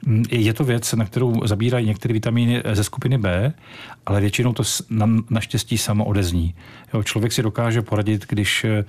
Mm, 0.06 0.24
je 0.32 0.54
to 0.54 0.64
věc, 0.64 0.94
na 0.94 1.06
kterou 1.06 1.48
zabírají 1.48 1.88
některé 1.88 2.14
vitamíny 2.14 2.64
ze 2.74 2.84
skupiny 2.84 3.18
B, 3.18 3.54
ale 4.06 4.22
většinou 4.22 4.54
to 4.54 4.64
na, 4.90 5.08
naštěstí 5.30 5.78
samo 5.78 6.06
odezní. 6.06 6.56
Jo, 6.94 7.04
člověk 7.04 7.32
si 7.32 7.44
dokáže 7.44 7.82
poradit, 7.82 8.26
když, 8.28 8.66
eh, 8.66 8.86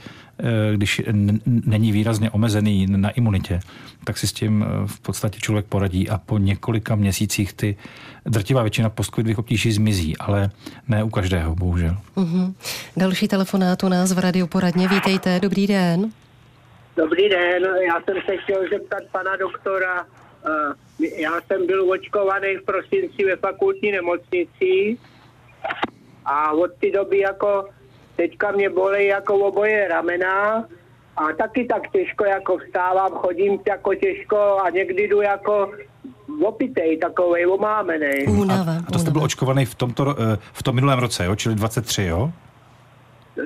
když 0.76 1.02
není 1.46 1.92
výrazně 1.92 2.30
omezený 2.30 2.86
na 2.86 3.10
imunitě, 3.10 3.60
tak 4.04 4.18
si 4.18 4.26
s 4.26 4.32
tím 4.32 4.64
eh, 4.64 4.86
v 4.86 5.00
podstatě 5.00 5.40
člověk 5.40 5.66
poradí 5.66 6.08
a 6.08 6.18
po 6.18 6.38
několika 6.38 6.94
měsících 6.94 7.52
ty 7.52 7.76
drtivá 8.24 8.62
většina 8.62 8.90
postcovidových 8.90 9.38
obtíží 9.38 9.72
zmizí, 9.72 10.16
ale 10.16 10.50
ne 10.88 11.02
u 11.02 11.10
každého, 11.10 11.54
bohužel. 11.54 11.96
Mm-hmm. 12.16 12.54
Další 12.96 13.28
telefonát 13.28 13.84
u 13.84 13.88
nás 13.88 14.12
v 14.12 14.18
Radio 14.18 14.46
Poradně. 14.46 14.88
Vítejte, 14.88 15.40
dobrý 15.40 15.66
den. 15.66 16.12
Dobrý 16.96 17.28
den, 17.28 17.62
já 17.88 18.00
jsem 18.04 18.16
se 18.26 18.36
chtěl 18.36 18.60
zeptat 18.72 19.02
pana 19.12 19.36
doktora, 19.36 20.06
já 21.18 21.40
jsem 21.40 21.66
byl 21.66 21.90
očkovaný 21.90 22.56
v 22.56 22.64
prosinci 22.64 23.24
ve 23.24 23.36
fakultní 23.36 23.92
nemocnici 23.92 24.98
a 26.24 26.52
od 26.52 26.70
té 26.80 26.90
doby 26.90 27.18
jako 27.18 27.68
teďka 28.16 28.50
mě 28.52 28.70
bolí 28.70 29.06
jako 29.06 29.34
oboje 29.34 29.88
ramena 29.88 30.64
a 31.16 31.32
taky 31.38 31.64
tak 31.64 31.82
těžko 31.92 32.24
jako 32.24 32.58
vstávám, 32.58 33.12
chodím 33.12 33.58
jako 33.68 33.94
těžko 33.94 34.58
a 34.64 34.70
někdy 34.70 35.08
jdu 35.08 35.20
jako 35.20 35.70
opitej, 36.42 36.98
takovej 36.98 37.46
omámený. 37.46 38.26
Únava, 38.26 38.72
a 38.88 38.92
to 38.92 38.98
jste 38.98 39.10
byl 39.10 39.22
očkovaný 39.22 39.64
v, 39.64 39.74
tomto, 39.74 40.16
eh, 40.18 40.38
v 40.52 40.62
tom 40.62 40.74
minulém 40.74 40.98
roce, 40.98 41.24
jo? 41.24 41.36
čili 41.36 41.54
23, 41.54 42.04
jo? 42.04 42.32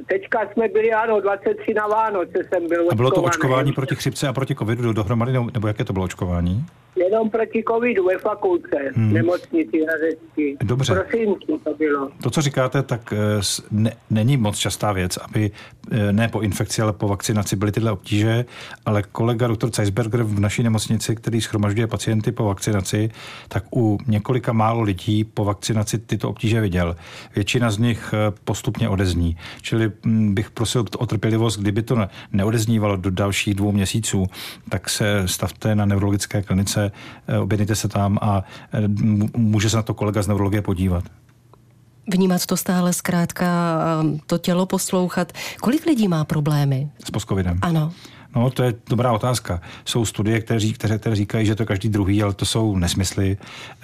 Teďka 0.07 0.49
jsme 0.53 0.69
byli, 0.69 0.93
ano, 0.93 1.21
23 1.21 1.75
na 1.75 1.87
Vánoce 1.87 2.45
jsem 2.49 2.69
byl 2.69 2.89
A 2.91 2.95
bylo 2.95 3.11
to 3.11 3.23
očkování 3.23 3.73
proti 3.73 3.97
chřipce 3.97 4.29
a 4.29 4.33
proti 4.33 4.55
covidu 4.55 4.93
dohromady, 4.93 5.33
nebo 5.33 5.69
jaké 5.69 5.85
to 5.85 5.93
bylo 5.93 6.05
očkování? 6.05 6.67
Jenom 6.97 7.31
proti 7.31 7.63
covidu 7.69 8.05
ve 8.05 8.19
fakultce, 8.19 8.77
hmm. 8.95 9.13
nemocnici 9.13 9.81
Hradecky. 9.83 10.57
Dobře. 10.63 10.95
Prosinci 10.95 11.47
to 11.65 11.75
bylo. 11.75 12.11
To, 12.23 12.31
co 12.31 12.43
říkáte, 12.43 12.83
tak 12.83 13.13
eh, 13.13 13.41
ne, 13.71 13.93
není 14.11 14.37
moc 14.37 14.59
častá 14.59 14.93
věc, 14.93 15.17
aby 15.17 15.51
eh, 15.91 16.13
ne 16.13 16.29
po 16.29 16.41
infekci, 16.41 16.83
ale 16.83 16.93
po 16.93 17.09
vakcinaci 17.09 17.57
byly 17.57 17.73
tyhle 17.73 17.93
obtíže, 17.93 18.45
ale 18.87 19.03
kolega 19.03 19.49
dr. 19.49 19.71
Zeisberger 19.75 20.23
v 20.23 20.41
naší 20.41 20.63
nemocnici, 20.63 21.17
který 21.17 21.41
schromažďuje 21.41 21.87
pacienty 21.87 22.33
po 22.33 22.45
vakcinaci, 22.45 23.11
tak 23.49 23.65
u 23.77 23.99
několika 24.07 24.53
málo 24.53 24.83
lidí 24.83 25.25
po 25.25 25.45
vakcinaci 25.45 25.99
tyto 25.99 26.29
obtíže 26.29 26.61
viděl. 26.61 26.97
Většina 27.35 27.71
z 27.71 27.79
nich 27.79 28.15
eh, 28.15 28.33
postupně 28.45 28.89
odezní. 28.89 29.37
Čili 29.63 29.93
hm, 30.07 30.35
bych 30.35 30.51
prosil 30.51 30.85
o 30.99 31.07
trpělivost, 31.07 31.59
kdyby 31.59 31.83
to 31.83 32.07
neodeznívalo 32.33 32.97
do 32.97 33.11
dalších 33.11 33.55
dvou 33.55 33.73
měsíců, 33.73 34.27
tak 34.69 34.91
se 34.91 35.23
stavte 35.27 35.75
na 35.75 35.85
neurologické 35.85 36.43
klinice 36.43 36.80
Eh, 36.81 37.39
objednejte 37.39 37.75
se 37.75 37.89
tam 37.89 38.19
a 38.23 38.45
eh, 38.73 38.89
může 39.37 39.71
se 39.71 39.77
na 39.77 39.83
to 39.83 39.95
kolega 39.95 40.23
z 40.23 40.29
neurologie 40.29 40.63
podívat. 40.63 41.05
Vnímat 42.13 42.47
to 42.47 42.57
stále 42.57 42.93
zkrátka, 42.93 43.47
to 44.27 44.39
tělo 44.39 44.67
poslouchat. 44.67 45.33
Kolik 45.61 45.87
lidí 45.87 46.09
má 46.09 46.25
problémy? 46.25 46.91
S 47.05 47.11
postcovidem. 47.11 47.59
Ano. 47.63 47.93
No, 48.35 48.51
to 48.51 48.63
je 48.63 48.75
dobrá 48.89 49.13
otázka. 49.13 49.61
Jsou 49.85 50.05
studie, 50.05 50.41
které, 50.41 50.73
které, 50.73 50.99
které 50.99 51.17
říkají, 51.17 51.47
že 51.47 51.55
to 51.55 51.67
každý 51.67 51.89
druhý, 51.89 52.23
ale 52.23 52.35
to 52.35 52.45
jsou 52.45 52.77
nesmysly. 52.77 53.37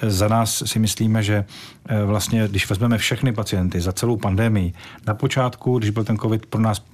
Za 0.02 0.28
nás 0.28 0.62
si 0.66 0.78
myslíme, 0.78 1.22
že 1.22 1.44
eh, 1.88 2.04
vlastně, 2.04 2.48
když 2.48 2.68
vezmeme 2.68 2.98
všechny 2.98 3.32
pacienty 3.32 3.80
za 3.80 3.92
celou 3.92 4.16
pandemii, 4.16 4.72
na 5.06 5.14
počátku, 5.14 5.78
když 5.78 5.90
byl 5.90 6.04
ten 6.04 6.18
COVID 6.18 6.46
pro 6.46 6.60
nás 6.60 6.84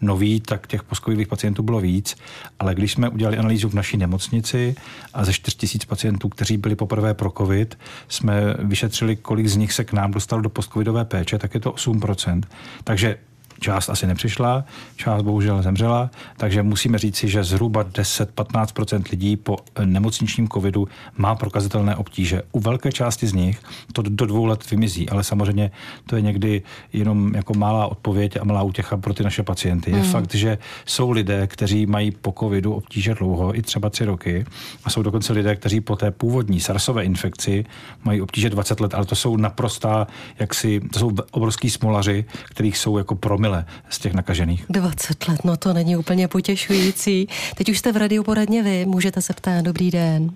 nový, 0.00 0.40
tak 0.40 0.66
těch 0.66 0.82
postcovidových 0.82 1.28
pacientů 1.28 1.62
bylo 1.62 1.80
víc, 1.80 2.16
ale 2.58 2.74
když 2.74 2.92
jsme 2.92 3.08
udělali 3.08 3.38
analýzu 3.38 3.68
v 3.68 3.74
naší 3.74 3.96
nemocnici 3.96 4.74
a 5.14 5.24
ze 5.24 5.32
4 5.32 5.78
000 5.78 5.86
pacientů, 5.88 6.28
kteří 6.28 6.56
byli 6.56 6.76
poprvé 6.76 7.14
pro 7.14 7.30
COVID, 7.30 7.78
jsme 8.08 8.54
vyšetřili, 8.58 9.16
kolik 9.16 9.46
z 9.46 9.56
nich 9.56 9.72
se 9.72 9.84
k 9.84 9.92
nám 9.92 10.10
dostalo 10.10 10.42
do 10.42 10.48
postcovidové 10.48 11.04
péče, 11.04 11.38
tak 11.38 11.54
je 11.54 11.60
to 11.60 11.72
8%. 11.72 12.42
Takže 12.84 13.16
Část 13.60 13.88
asi 13.88 14.06
nepřišla, 14.06 14.64
část 14.96 15.22
bohužel 15.22 15.62
zemřela, 15.62 16.10
takže 16.36 16.62
musíme 16.62 16.98
říci, 16.98 17.28
že 17.28 17.44
zhruba 17.44 17.84
10-15% 17.84 19.02
lidí 19.10 19.36
po 19.36 19.56
nemocničním 19.84 20.48
covidu 20.48 20.88
má 21.16 21.34
prokazatelné 21.34 21.96
obtíže. 21.96 22.42
U 22.52 22.60
velké 22.60 22.92
části 22.92 23.26
z 23.26 23.32
nich 23.32 23.62
to 23.92 24.02
do 24.02 24.26
dvou 24.26 24.44
let 24.44 24.70
vymizí, 24.70 25.08
ale 25.08 25.24
samozřejmě 25.24 25.70
to 26.06 26.16
je 26.16 26.22
někdy 26.22 26.62
jenom 26.92 27.34
jako 27.34 27.54
malá 27.54 27.86
odpověď 27.86 28.36
a 28.40 28.44
malá 28.44 28.62
útěcha 28.62 28.96
pro 28.96 29.14
ty 29.14 29.22
naše 29.24 29.42
pacienty. 29.42 29.90
Je 29.90 29.96
mm. 29.96 30.04
fakt, 30.04 30.34
že 30.34 30.58
jsou 30.86 31.10
lidé, 31.10 31.46
kteří 31.46 31.86
mají 31.86 32.10
po 32.10 32.34
covidu 32.38 32.74
obtíže 32.74 33.14
dlouho, 33.14 33.56
i 33.56 33.62
třeba 33.62 33.90
tři 33.90 34.04
roky, 34.04 34.46
a 34.84 34.90
jsou 34.90 35.02
dokonce 35.02 35.32
lidé, 35.32 35.56
kteří 35.56 35.80
po 35.80 35.96
té 35.96 36.10
původní 36.10 36.60
sarsové 36.60 37.04
infekci 37.04 37.64
mají 38.04 38.20
obtíže 38.20 38.50
20 38.50 38.80
let, 38.80 38.94
ale 38.94 39.04
to 39.04 39.14
jsou 39.14 39.36
naprostá, 39.36 40.06
jaksi, 40.38 40.80
to 40.92 40.98
jsou 40.98 41.12
obrovský 41.30 41.70
smolaři, 41.70 42.24
kterých 42.44 42.78
jsou 42.78 42.98
jako 42.98 43.14
promil 43.14 43.47
promile 43.48 43.64
z 43.90 43.98
těch 43.98 44.14
nakažených. 44.14 44.64
20 44.68 45.28
let, 45.28 45.44
no 45.44 45.56
to 45.56 45.72
není 45.72 45.96
úplně 45.96 46.28
potěšující. 46.28 47.28
Teď 47.56 47.68
už 47.68 47.78
jste 47.78 47.92
v 47.92 47.96
radiu 47.96 48.22
poradně 48.22 48.62
vy, 48.62 48.86
můžete 48.86 49.22
se 49.22 49.32
ptát, 49.32 49.64
dobrý 49.64 49.90
den. 49.90 50.30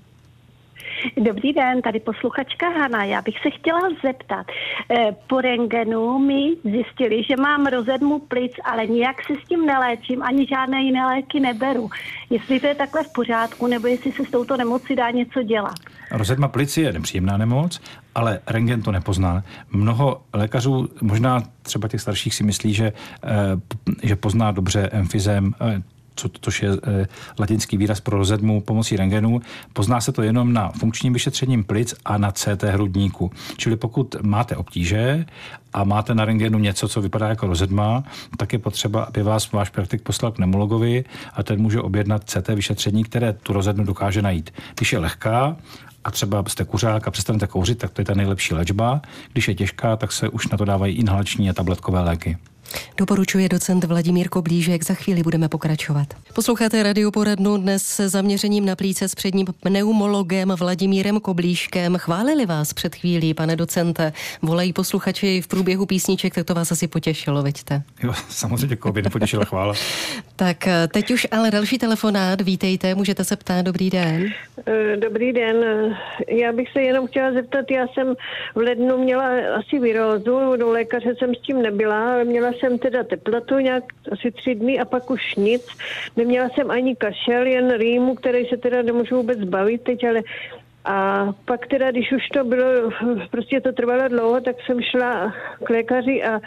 Dobrý 1.17 1.53
den, 1.53 1.83
tady 1.83 2.01
posluchačka 2.01 2.69
Hana. 2.69 3.05
Já 3.05 3.23
bych 3.23 3.35
se 3.43 3.51
chtěla 3.51 3.81
zeptat. 4.05 4.47
Eh, 4.91 5.17
po 5.27 5.41
rengenu 5.41 6.19
mi 6.19 6.57
zjistili, 6.65 7.23
že 7.23 7.37
mám 7.37 7.67
rozedmu 7.67 8.19
plic, 8.19 8.53
ale 8.65 8.87
nijak 8.87 9.17
se 9.27 9.33
s 9.45 9.49
tím 9.49 9.67
neléčím, 9.67 10.23
ani 10.23 10.47
žádné 10.47 10.83
jiné 10.83 11.07
léky 11.07 11.41
neberu. 11.41 11.91
Jestli 12.31 12.61
to 12.61 12.67
je 12.67 12.75
takhle 12.75 13.05
v 13.05 13.13
pořádku, 13.13 13.67
nebo 13.67 13.87
jestli 13.87 14.13
se 14.13 14.25
s 14.25 14.31
touto 14.31 14.57
nemocí 14.57 14.97
dá 14.97 15.11
něco 15.11 15.43
dělat. 15.43 15.75
Rozedma 16.11 16.49
plic 16.49 16.77
je 16.77 16.93
nepříjemná 16.93 17.37
nemoc, 17.37 17.81
ale 18.15 18.41
rengen 18.47 18.83
to 18.83 18.93
nepozná. 18.93 19.43
Mnoho 19.71 20.23
lékařů, 20.33 20.89
možná 21.03 21.43
třeba 21.63 21.89
těch 21.89 22.01
starších, 22.01 22.35
si 22.35 22.45
myslí, 22.45 22.75
že, 22.75 22.93
eh, 23.25 23.29
že 24.03 24.17
pozná 24.17 24.53
dobře 24.53 24.89
emfizem, 24.93 25.53
eh, 25.61 25.83
co, 26.15 26.31
což 26.41 26.63
je 26.63 26.71
e, 26.71 27.09
latinský 27.39 27.77
výraz 27.77 28.01
pro 28.01 28.19
rozedmu 28.19 28.61
pomocí 28.61 28.97
rengenu. 28.97 29.41
Pozná 29.73 30.01
se 30.01 30.13
to 30.13 30.23
jenom 30.23 30.53
na 30.53 30.69
funkčním 30.69 31.13
vyšetřením 31.13 31.65
plic 31.65 31.95
a 32.05 32.19
na 32.19 32.33
CT 32.33 32.63
hrudníku. 32.63 33.31
Čili 33.57 33.77
pokud 33.77 34.17
máte 34.23 34.57
obtíže 34.57 35.25
a 35.73 35.85
máte 35.85 36.15
na 36.15 36.25
rengenu 36.25 36.59
něco, 36.59 36.89
co 36.89 37.01
vypadá 37.01 37.29
jako 37.29 37.47
rozedma, 37.47 38.05
tak 38.37 38.53
je 38.53 38.59
potřeba, 38.59 39.03
aby 39.03 39.23
vás 39.23 39.53
váš 39.53 39.71
praktik 39.71 40.03
poslal 40.03 40.33
k 40.33 40.39
nemologovi 40.39 41.05
a 41.35 41.43
ten 41.43 41.61
může 41.61 41.81
objednat 41.81 42.25
CT 42.25 42.49
vyšetření, 42.49 43.05
které 43.05 43.33
tu 43.33 43.53
rozednu 43.53 43.85
dokáže 43.85 44.23
najít. 44.23 44.51
Když 44.77 44.93
je 44.93 44.99
lehká 44.99 45.57
a 46.05 46.11
třeba 46.11 46.45
jste 46.49 46.65
kuřák 46.65 47.09
a 47.09 47.11
přestanete 47.11 47.47
kouřit, 47.47 47.79
tak 47.79 47.91
to 47.91 48.01
je 48.01 48.05
ta 48.05 48.15
nejlepší 48.15 48.55
léčba. 48.55 49.01
Když 49.33 49.49
je 49.49 49.55
těžká, 49.55 49.97
tak 49.97 50.13
se 50.13 50.29
už 50.29 50.49
na 50.49 50.59
to 50.59 50.65
dávají 50.65 50.95
inhalační 50.95 51.51
a 51.51 51.53
tabletkové 51.53 52.01
léky. 52.01 52.39
Doporučuje 52.97 53.49
docent 53.49 53.85
Vladimír 53.85 54.29
Koblížek. 54.29 54.85
Za 54.85 54.95
chvíli 54.95 55.23
budeme 55.23 55.49
pokračovat. 55.49 56.07
Posloucháte 56.35 56.83
radio 56.83 57.11
poradnu 57.11 57.57
dnes 57.57 57.83
se 57.83 58.09
zaměřením 58.09 58.67
na 58.67 58.77
plíce 58.77 59.09
s 59.09 59.15
předním 59.15 59.47
pneumologem 59.63 60.49
Vladimírem 60.59 61.21
Koblížkem. 61.21 61.97
Chválili 61.97 62.47
vás 62.47 62.73
před 62.73 62.95
chvílí, 62.95 63.35
pane 63.35 63.57
docente. 63.57 64.13
Volají 64.43 64.73
posluchači 64.73 65.41
v 65.41 65.49
průběhu 65.49 65.87
písniček, 65.87 66.35
tak 66.35 66.47
to 66.47 66.55
vás 66.55 66.73
asi 66.73 66.89
potěšilo, 66.89 67.43
veďte. 67.43 67.83
Jo, 68.03 68.13
samozřejmě, 68.29 68.77
koho 68.77 68.93
by 68.93 69.03
nepotěšila 69.03 69.45
chvála. 69.45 69.75
tak 70.37 70.69
teď 70.93 71.11
už 71.11 71.27
ale 71.31 71.51
další 71.51 71.79
telefonát. 71.79 72.41
Vítejte, 72.41 72.95
můžete 72.95 73.25
se 73.25 73.37
ptát. 73.37 73.63
Dobrý 73.65 73.91
den. 73.91 74.27
Eh, 74.67 74.97
dobrý 74.97 75.33
den. 75.33 75.57
Já 76.29 76.53
bych 76.53 76.69
se 76.73 76.83
jenom 76.83 77.07
chtěla 77.07 77.33
zeptat, 77.33 77.71
já 77.71 77.87
jsem 77.89 78.15
v 78.55 78.57
lednu 78.57 78.99
měla 78.99 79.25
asi 79.59 79.79
virózu, 79.79 80.57
do 80.57 80.71
lékaře 80.71 81.15
jsem 81.19 81.35
s 81.35 81.41
tím 81.41 81.63
nebyla, 81.63 82.13
ale 82.13 82.25
měla 82.25 82.53
jsem 82.63 82.79
teda 82.79 83.05
teplotu 83.05 83.59
nějak 83.59 83.85
asi 84.13 84.31
tři 84.31 84.55
dny 84.55 84.81
a 84.81 84.85
pak 84.85 85.11
už 85.11 85.35
nic. 85.35 85.67
Neměla 86.17 86.49
jsem 86.49 86.71
ani 86.71 86.97
kašel, 86.97 87.47
jen 87.47 87.79
rýmu, 87.79 88.15
který 88.15 88.47
se 88.47 88.57
teda 88.57 88.83
nemůžu 88.83 89.17
vůbec 89.17 89.39
bavit 89.39 89.83
teď, 89.83 90.05
ale 90.05 90.21
a 90.85 91.29
pak 91.45 91.67
teda, 91.67 91.91
když 91.91 92.13
už 92.13 92.29
to 92.29 92.45
bylo, 92.45 92.91
prostě 93.31 93.61
to 93.61 93.73
trvalo 93.73 94.09
dlouho, 94.09 94.41
tak 94.41 94.57
jsem 94.67 94.83
šla 94.83 95.35
k 95.65 95.71
lékaři 95.71 96.23
a 96.23 96.41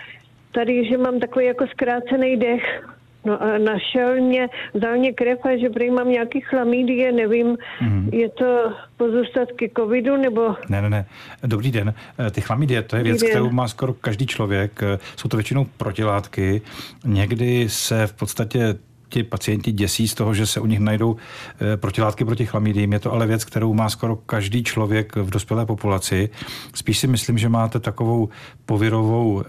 tady, 0.52 0.86
že 0.90 0.98
mám 0.98 1.20
takový 1.20 1.46
jako 1.46 1.68
zkrácený 1.68 2.38
dech. 2.38 2.86
No 3.26 3.44
a 3.44 3.58
našel 3.58 4.22
mě, 4.22 4.50
vzal 4.74 4.98
mě 4.98 5.14
krev 5.14 5.40
a 5.46 5.58
že 5.58 5.70
prý 5.70 5.92
mám 5.92 6.10
nějaký 6.10 6.42
chlamídie, 6.42 7.12
nevím, 7.12 7.58
mm-hmm. 7.82 8.14
je 8.14 8.30
to 8.30 8.74
pozůstatky 8.98 9.72
covidu 9.78 10.18
nebo... 10.18 10.56
Ne, 10.70 10.82
ne, 10.82 10.90
ne. 10.90 11.06
Dobrý 11.44 11.72
den. 11.72 11.94
Eh, 12.20 12.32
ty 12.32 12.42
chlamídie, 12.42 12.82
to 12.82 12.96
je 12.96 13.04
věc, 13.04 13.22
den. 13.22 13.30
kterou 13.30 13.50
má 13.50 13.68
skoro 13.68 13.94
každý 13.94 14.28
člověk. 14.28 14.84
Eh, 14.84 15.00
jsou 15.16 15.30
to 15.30 15.38
většinou 15.38 15.66
protilátky. 15.78 16.62
Někdy 17.06 17.70
se 17.70 18.08
v 18.08 18.14
podstatě 18.14 18.76
ti 19.10 19.24
pacienti 19.24 19.72
děsí 19.72 20.08
z 20.08 20.14
toho, 20.14 20.34
že 20.34 20.46
se 20.46 20.60
u 20.60 20.66
nich 20.66 20.80
najdou 20.80 21.16
eh, 21.16 21.78
protilátky 21.78 22.26
proti 22.26 22.46
chlamidím. 22.46 22.94
Je 22.94 23.00
to 23.00 23.14
ale 23.14 23.28
věc, 23.28 23.46
kterou 23.46 23.74
má 23.74 23.90
skoro 23.90 24.16
každý 24.16 24.64
člověk 24.64 25.16
v 25.16 25.30
dospělé 25.30 25.66
populaci. 25.66 26.30
Spíš 26.74 27.00
si 27.00 27.08
myslím, 27.08 27.38
že 27.38 27.50
máte 27.50 27.80
takovou 27.80 28.30
povirovou 28.66 29.42
e, 29.42 29.46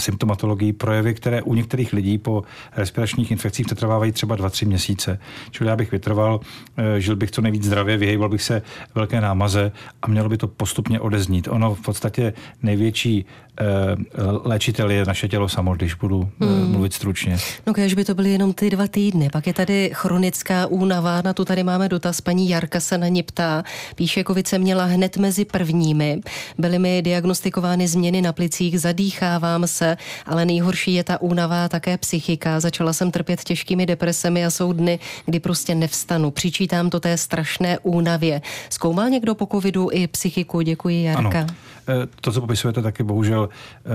symptomatologii 0.00 0.72
projevy, 0.72 1.14
které 1.14 1.42
u 1.42 1.54
některých 1.54 1.92
lidí 1.92 2.18
po 2.18 2.42
respiračních 2.76 3.30
infekcích 3.30 3.66
přetrvávají 3.66 4.12
třeba 4.12 4.36
2-3 4.36 4.66
měsíce. 4.66 5.18
Čili 5.50 5.70
já 5.70 5.76
bych 5.76 5.92
vytrval, 5.92 6.40
e, 6.76 7.00
žil 7.00 7.16
bych 7.16 7.30
co 7.30 7.40
nejvíc 7.40 7.64
zdravě, 7.64 7.96
vyhejbal 7.96 8.28
bych 8.28 8.42
se 8.42 8.62
velké 8.94 9.20
námaze 9.20 9.72
a 10.02 10.08
mělo 10.08 10.28
by 10.28 10.36
to 10.36 10.48
postupně 10.48 11.00
odeznít. 11.00 11.48
Ono 11.48 11.74
v 11.74 11.80
podstatě 11.80 12.32
největší 12.62 13.26
Eh, 13.60 13.96
léčitel 14.44 14.90
je 14.90 15.04
naše 15.04 15.28
tělo 15.28 15.48
samo, 15.48 15.74
když 15.74 15.94
budu 15.94 16.30
hmm. 16.40 16.70
mluvit 16.70 16.92
stručně. 16.92 17.38
No 17.66 17.72
když 17.72 17.94
by 17.94 18.04
to 18.04 18.14
byly 18.14 18.30
jenom 18.30 18.52
ty 18.52 18.70
dva 18.70 18.77
týdny. 18.86 19.28
Pak 19.32 19.46
je 19.46 19.54
tady 19.54 19.90
chronická 19.94 20.66
únava, 20.66 21.22
na 21.22 21.32
tu 21.32 21.44
tady 21.44 21.64
máme 21.64 21.88
dotaz. 21.88 22.20
Paní 22.20 22.48
Jarka 22.48 22.80
se 22.80 22.98
na 22.98 23.08
ně 23.08 23.22
ptá. 23.22 23.64
Píše, 23.94 24.24
kovice 24.24 24.58
měla 24.58 24.84
hned 24.84 25.16
mezi 25.16 25.44
prvními. 25.44 26.20
Byly 26.58 26.78
mi 26.78 27.02
diagnostikovány 27.02 27.88
změny 27.88 28.22
na 28.22 28.32
plicích, 28.32 28.80
zadýchávám 28.80 29.66
se, 29.66 29.96
ale 30.26 30.44
nejhorší 30.44 30.94
je 30.94 31.04
ta 31.04 31.20
únava, 31.20 31.68
také 31.68 31.98
psychika. 31.98 32.60
Začala 32.60 32.92
jsem 32.92 33.10
trpět 33.10 33.44
těžkými 33.44 33.86
depresemi 33.86 34.44
a 34.46 34.50
jsou 34.50 34.72
dny, 34.72 34.98
kdy 35.26 35.40
prostě 35.40 35.74
nevstanu. 35.74 36.30
Přičítám 36.30 36.90
to 36.90 37.00
té 37.00 37.16
strašné 37.16 37.78
únavě. 37.78 38.42
Zkoumal 38.70 39.10
někdo 39.10 39.34
po 39.34 39.46
covidu 39.46 39.88
i 39.92 40.06
psychiku? 40.06 40.60
Děkuji, 40.60 41.04
Jarka. 41.04 41.38
Ano. 41.38 41.46
Eh, 41.88 42.08
to, 42.20 42.32
co 42.32 42.40
popisujete, 42.40 42.82
taky 42.82 43.02
bohužel 43.02 43.48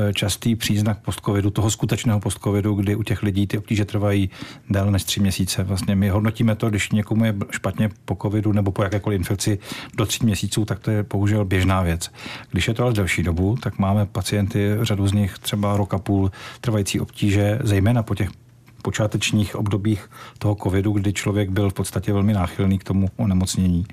eh, 0.10 0.14
častý 0.14 0.56
příznak 0.56 1.00
postcovidu, 1.02 1.50
toho 1.50 1.72
skutečného 1.72 2.20
postcovidu, 2.20 2.74
kdy 2.74 2.96
u 2.96 3.04
těch 3.04 3.24
lidí 3.24 3.48
ty 3.48 3.58
obtíže 3.58 3.86
trvají 3.86 4.30
déle 4.74 4.92
než 4.92 5.04
tři 5.04 5.20
měsíce. 5.20 5.64
Vlastně 5.64 5.96
my 5.96 6.10
hodnotíme 6.10 6.56
to, 6.56 6.70
když 6.70 6.92
někomu 6.92 7.26
je 7.26 7.36
špatně 7.52 7.90
po 8.06 8.18
covidu 8.22 8.52
nebo 8.52 8.72
po 8.72 8.84
jakékoliv 8.84 9.18
infekci 9.18 9.60
do 9.98 10.06
tří 10.06 10.26
měsíců, 10.26 10.66
tak 10.66 10.80
to 10.80 10.92
je 10.92 11.04
bohužel 11.04 11.46
běžná 11.46 11.82
věc. 11.82 12.12
Když 12.52 12.68
je 12.68 12.74
to 12.74 12.84
ale 12.84 12.94
delší 12.94 13.24
dobu, 13.24 13.58
tak 13.62 13.80
máme 13.80 14.06
pacienty, 14.06 14.78
řadu 14.82 15.08
z 15.08 15.14
nich 15.14 15.40
třeba 15.40 15.78
rok 15.78 15.94
a 15.94 15.98
půl 15.98 16.32
trvající 16.62 17.00
obtíže, 17.00 17.60
zejména 17.64 18.04
po 18.04 18.16
těch 18.16 18.30
počátečních 18.84 19.56
obdobích 19.56 20.10
toho 20.38 20.56
covidu, 20.56 20.92
kdy 20.92 21.14
člověk 21.14 21.50
byl 21.50 21.70
v 21.70 21.74
podstatě 21.74 22.14
velmi 22.14 22.34
náchylný 22.34 22.80
k 22.80 22.84
tomu 22.84 23.08
onemocnění. 23.18 23.86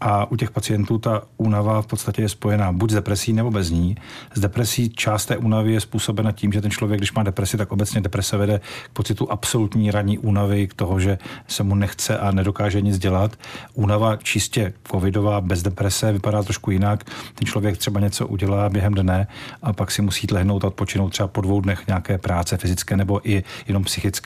A 0.00 0.30
u 0.30 0.36
těch 0.36 0.50
pacientů 0.50 0.98
ta 0.98 1.22
únava 1.36 1.82
v 1.82 1.86
podstatě 1.86 2.22
je 2.22 2.28
spojená 2.28 2.72
buď 2.72 2.90
s 2.90 2.94
depresí 2.94 3.32
nebo 3.32 3.50
bez 3.50 3.70
ní. 3.70 3.96
S 4.34 4.40
depresí 4.40 4.90
část 4.90 5.26
té 5.26 5.36
únavy 5.36 5.72
je 5.72 5.80
způsobena 5.80 6.32
tím, 6.32 6.52
že 6.52 6.60
ten 6.60 6.70
člověk, 6.70 7.00
když 7.00 7.12
má 7.12 7.22
depresi, 7.22 7.56
tak 7.56 7.72
obecně 7.72 8.00
deprese 8.00 8.36
vede 8.36 8.60
k 8.84 8.88
pocitu 8.92 9.32
absolutní 9.32 9.90
ranní 9.90 10.18
únavy, 10.18 10.68
k 10.68 10.74
toho, 10.74 11.00
že 11.00 11.18
se 11.48 11.62
mu 11.62 11.74
nechce 11.74 12.18
a 12.18 12.30
nedokáže 12.30 12.80
nic 12.80 12.98
dělat. 12.98 13.36
Únava 13.74 14.16
čistě 14.16 14.72
covidová 14.90 15.40
bez 15.40 15.62
deprese 15.62 16.12
vypadá 16.12 16.42
trošku 16.42 16.70
jinak. 16.70 17.04
Ten 17.34 17.46
člověk 17.46 17.76
třeba 17.78 18.00
něco 18.00 18.26
udělá 18.26 18.68
během 18.68 18.94
dne 18.94 19.26
a 19.62 19.72
pak 19.72 19.90
si 19.90 20.02
musí 20.02 20.26
lehnout 20.30 20.64
a 20.64 20.66
odpočinout 20.66 21.10
třeba 21.10 21.28
po 21.28 21.40
dvou 21.40 21.60
dnech 21.60 21.86
nějaké 21.86 22.18
práce 22.18 22.56
fyzické 22.56 22.96
nebo 22.96 23.30
i 23.30 23.44
jenom 23.66 23.84
psychické. 23.84 24.17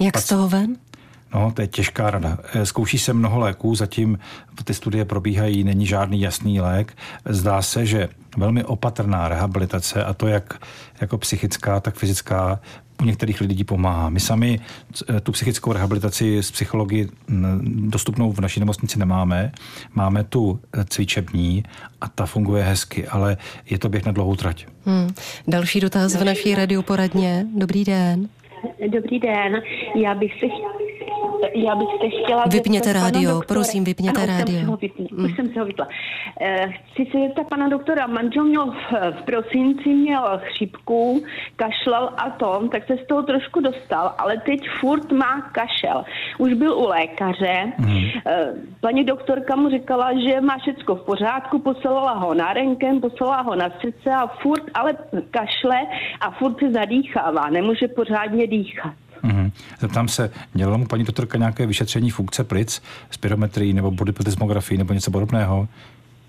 Jak 0.00 0.18
z 0.18 0.26
toho 0.26 0.48
ven? 0.48 0.76
No, 1.34 1.52
to 1.52 1.62
je 1.62 1.68
těžká 1.68 2.10
rada. 2.10 2.38
Eh, 2.54 2.66
zkouší 2.66 2.98
se 2.98 3.12
mnoho 3.12 3.38
léků, 3.38 3.74
zatím 3.74 4.18
ty 4.64 4.74
studie 4.74 5.04
probíhají, 5.04 5.64
není 5.64 5.86
žádný 5.86 6.20
jasný 6.20 6.60
lék. 6.60 6.96
Zdá 7.24 7.62
se, 7.62 7.86
že 7.86 8.08
velmi 8.36 8.64
opatrná 8.64 9.28
rehabilitace, 9.28 10.04
a 10.04 10.14
to 10.14 10.26
jak 10.26 10.54
jako 11.00 11.18
psychická, 11.18 11.80
tak 11.80 11.94
fyzická, 11.94 12.60
u 13.00 13.04
některých 13.04 13.40
lidí 13.40 13.64
pomáhá. 13.64 14.08
My 14.08 14.20
sami 14.20 14.60
eh, 15.08 15.20
tu 15.20 15.32
psychickou 15.32 15.72
rehabilitaci 15.72 16.42
z 16.42 16.50
psychologii 16.50 17.08
dostupnou 17.64 18.32
v 18.32 18.40
naší 18.40 18.60
nemocnici 18.60 18.98
nemáme. 18.98 19.52
Máme 19.94 20.24
tu 20.24 20.60
eh, 20.72 20.84
cvičební 20.84 21.64
a 22.00 22.08
ta 22.08 22.26
funguje 22.26 22.64
hezky, 22.64 23.08
ale 23.08 23.36
je 23.70 23.78
to 23.78 23.88
běh 23.88 24.06
na 24.06 24.12
dlouhou 24.12 24.36
trať. 24.36 24.66
Hmm. 24.84 25.14
Další 25.48 25.80
dotaz 25.80 26.14
v 26.14 26.24
naší 26.24 26.54
radioporadně. 26.54 27.46
Dobrý 27.56 27.84
den. 27.84 28.28
Dobrý 28.88 29.18
den. 29.18 29.62
Já 29.94 30.14
bych 30.14 30.34
si 30.34 30.50
já 31.54 31.74
bych 31.74 31.88
se 32.00 32.08
chtěla... 32.08 32.44
Vypněte 32.52 32.92
rádio, 32.92 33.30
doktore. 33.30 33.46
prosím, 33.46 33.84
vypněte 33.84 34.22
ano, 34.22 34.38
rádio. 34.38 34.72
Už 34.72 34.80
jsem, 34.80 35.06
mm. 35.10 35.24
už 35.24 35.36
jsem 35.36 35.52
se 35.52 35.60
ho 35.60 35.66
vypla. 35.66 35.88
Eh, 36.40 36.66
chci 36.92 37.10
se 37.12 37.18
zeptat 37.18 37.48
pana 37.48 37.68
doktora, 37.68 38.06
manžel 38.06 38.44
měl 38.44 38.66
v, 38.66 38.92
v 39.10 39.22
prosinci 39.22 39.88
měl 39.88 40.40
chřipku, 40.44 41.22
kašlal 41.56 42.12
a 42.16 42.30
to, 42.30 42.68
tak 42.72 42.86
se 42.86 42.96
z 43.04 43.06
toho 43.06 43.22
trošku 43.22 43.60
dostal, 43.60 44.14
ale 44.18 44.36
teď 44.36 44.60
furt 44.80 45.12
má 45.12 45.40
kašel. 45.40 46.04
Už 46.38 46.52
byl 46.54 46.78
u 46.78 46.86
lékaře, 46.86 47.72
mm. 47.78 47.98
eh, 48.26 48.54
paní 48.80 49.04
doktorka 49.04 49.56
mu 49.56 49.70
říkala, 49.70 50.12
že 50.12 50.40
má 50.40 50.58
všecko 50.58 50.94
v 50.94 51.02
pořádku, 51.02 51.58
poslala 51.58 52.12
ho 52.12 52.34
na 52.34 52.52
renken, 52.52 53.00
poslala 53.00 53.40
ho 53.40 53.56
na 53.56 53.70
srdce 53.80 54.10
a 54.10 54.26
furt 54.26 54.62
ale 54.74 54.96
kašle 55.30 55.80
a 56.20 56.30
furt 56.30 56.58
se 56.58 56.70
zadýchává, 56.70 57.50
nemůže 57.50 57.88
pořádně 57.88 58.46
dýchat. 58.46 58.94
Mm-hmm. 59.24 59.50
Zeptám 59.80 60.08
se, 60.08 60.30
dělala 60.54 60.76
mu 60.76 60.86
paní 60.86 61.04
doktorka 61.04 61.38
nějaké 61.38 61.66
vyšetření 61.66 62.10
funkce 62.10 62.44
plic, 62.44 62.82
spirometrii 63.10 63.72
nebo 63.72 63.90
bodyplasmografii 63.90 64.78
nebo 64.78 64.92
něco 64.92 65.10
podobného? 65.10 65.68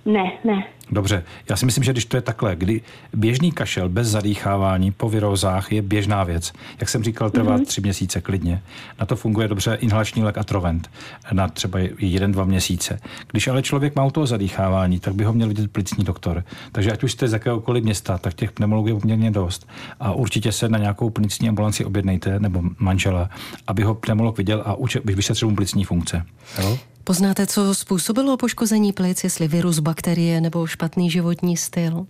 Ne, 0.05 0.31
ne. 0.43 0.63
Dobře, 0.91 1.23
já 1.49 1.56
si 1.56 1.65
myslím, 1.65 1.84
že 1.84 1.91
když 1.91 2.06
to 2.06 2.17
je 2.17 2.21
takhle, 2.21 2.56
kdy 2.56 2.82
běžný 3.13 3.52
kašel 3.52 3.89
bez 3.89 4.08
zadýchávání 4.08 4.91
po 4.91 5.10
virózách 5.10 5.71
je 5.71 5.82
běžná 5.82 6.23
věc. 6.23 6.54
Jak 6.80 6.89
jsem 6.89 7.04
říkal, 7.04 7.30
trvá 7.30 7.58
mm-hmm. 7.58 7.65
tři 7.65 7.82
měsíce 7.82 8.21
klidně. 8.21 8.62
Na 8.99 9.06
to 9.06 9.15
funguje 9.15 9.47
dobře 9.47 9.78
inhalační 9.82 10.23
lék 10.23 10.38
Atrovent 10.38 10.89
na 11.32 11.47
třeba 11.47 11.80
jeden, 11.99 12.32
dva 12.32 12.43
měsíce. 12.43 12.99
Když 13.32 13.47
ale 13.47 13.62
člověk 13.62 13.95
má 13.95 14.06
u 14.06 14.12
toho 14.12 14.26
zadýchávání, 14.26 14.99
tak 14.99 15.15
by 15.15 15.23
ho 15.23 15.34
měl 15.34 15.47
vidět 15.47 15.71
plicní 15.71 16.04
doktor. 16.04 16.43
Takže 16.71 16.91
ať 16.91 17.04
už 17.04 17.12
jste 17.12 17.28
z 17.28 17.34
jakéhokoliv 17.34 17.84
města, 17.84 18.17
tak 18.17 18.34
těch 18.34 18.52
pneumologů 18.52 18.88
je 18.88 18.95
poměrně 18.95 19.32
dost. 19.32 19.67
A 19.99 20.12
určitě 20.12 20.52
se 20.52 20.69
na 20.69 20.78
nějakou 20.78 21.10
plicní 21.10 21.49
ambulanci 21.49 21.86
objednejte, 21.86 22.39
nebo 22.39 22.63
manžela, 22.80 23.30
aby 23.67 23.84
ho 23.84 23.95
pneumolog 23.95 24.38
viděl 24.38 24.63
a 24.65 24.76
vyšetřil 25.04 25.49
mu 25.49 25.56
plicní 25.56 25.84
funkce. 25.84 26.26
Jo? 26.62 26.78
Poznáte, 27.04 27.48
co 27.48 27.76
způsobilo 27.76 28.38
poškození 28.38 28.94
plic, 28.94 29.24
jestli 29.24 29.48
virus, 29.48 29.80
bakterie 29.80 30.42
nebo 30.42 30.68
špatný 30.68 31.12
životní 31.12 31.58
styl? 31.58 32.06